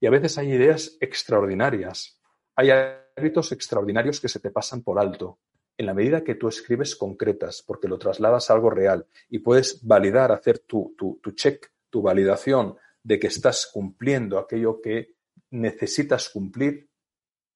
[0.00, 2.20] Y a veces hay ideas extraordinarias,
[2.56, 2.70] hay
[3.16, 5.38] hábitos extraordinarios que se te pasan por alto
[5.82, 9.84] en la medida que tú escribes concretas, porque lo trasladas a algo real y puedes
[9.84, 15.16] validar, hacer tu, tu, tu check, tu validación de que estás cumpliendo aquello que
[15.50, 16.88] necesitas cumplir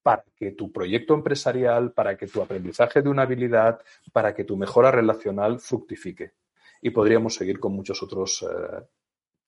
[0.03, 3.79] para que tu proyecto empresarial, para que tu aprendizaje de una habilidad,
[4.11, 6.33] para que tu mejora relacional fructifique.
[6.81, 8.83] Y podríamos seguir con muchos otros eh,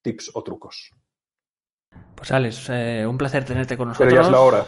[0.01, 0.91] tips o trucos.
[2.15, 4.07] Pues Alex, eh, un placer tenerte con nosotros.
[4.09, 4.65] Pero ya es la hora.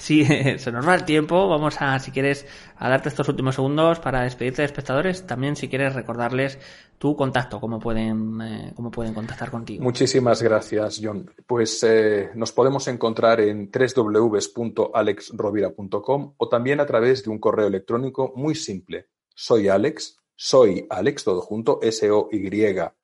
[0.00, 0.24] Sí,
[0.58, 1.46] se nos va el tiempo.
[1.46, 2.46] Vamos a, si quieres,
[2.76, 5.26] a darte estos últimos segundos para despedirte de espectadores.
[5.26, 6.58] También, si quieres, recordarles
[6.96, 9.84] tu contacto, cómo pueden, eh, cómo pueden contactar contigo.
[9.84, 11.30] Muchísimas gracias, John.
[11.46, 18.32] Pues eh, nos podemos encontrar en www.alexrovira.com o también a través de un correo electrónico
[18.34, 19.08] muy simple.
[19.34, 22.96] Soy Alex, soy Alex, todo junto, S-O-Y-A-L-E-X,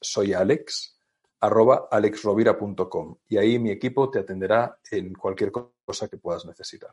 [0.00, 0.91] soy Alex,
[1.42, 6.92] arroba alexrovira.com y ahí mi equipo te atenderá en cualquier cosa que puedas necesitar.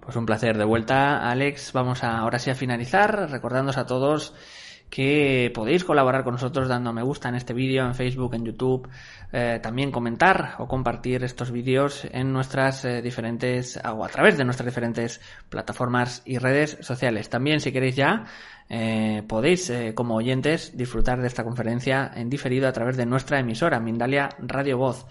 [0.00, 0.56] Pues un placer.
[0.56, 1.72] De vuelta, Alex.
[1.72, 4.34] Vamos a, ahora sí a finalizar, recordándoos a todos
[4.90, 8.88] que podéis colaborar con nosotros dando me gusta en este vídeo, en Facebook, en YouTube,
[9.32, 14.44] eh, también comentar o compartir estos vídeos en nuestras eh, diferentes o a través de
[14.44, 17.30] nuestras diferentes plataformas y redes sociales.
[17.30, 18.24] También si queréis ya
[18.68, 23.78] eh, podéis como oyentes disfrutar de esta conferencia en diferido a través de nuestra emisora
[23.78, 25.06] Mindalia Radio Voz.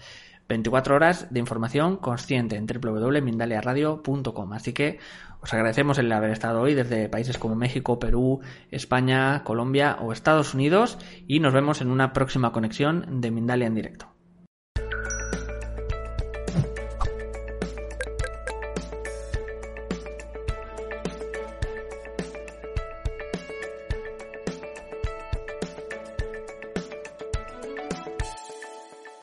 [0.50, 4.52] 24 horas de información consciente en www.mindaliaradio.com.
[4.52, 4.98] Así que
[5.42, 10.54] os agradecemos el haber estado hoy desde países como México, Perú, España, Colombia o Estados
[10.54, 14.09] Unidos y nos vemos en una próxima conexión de Mindalia en directo.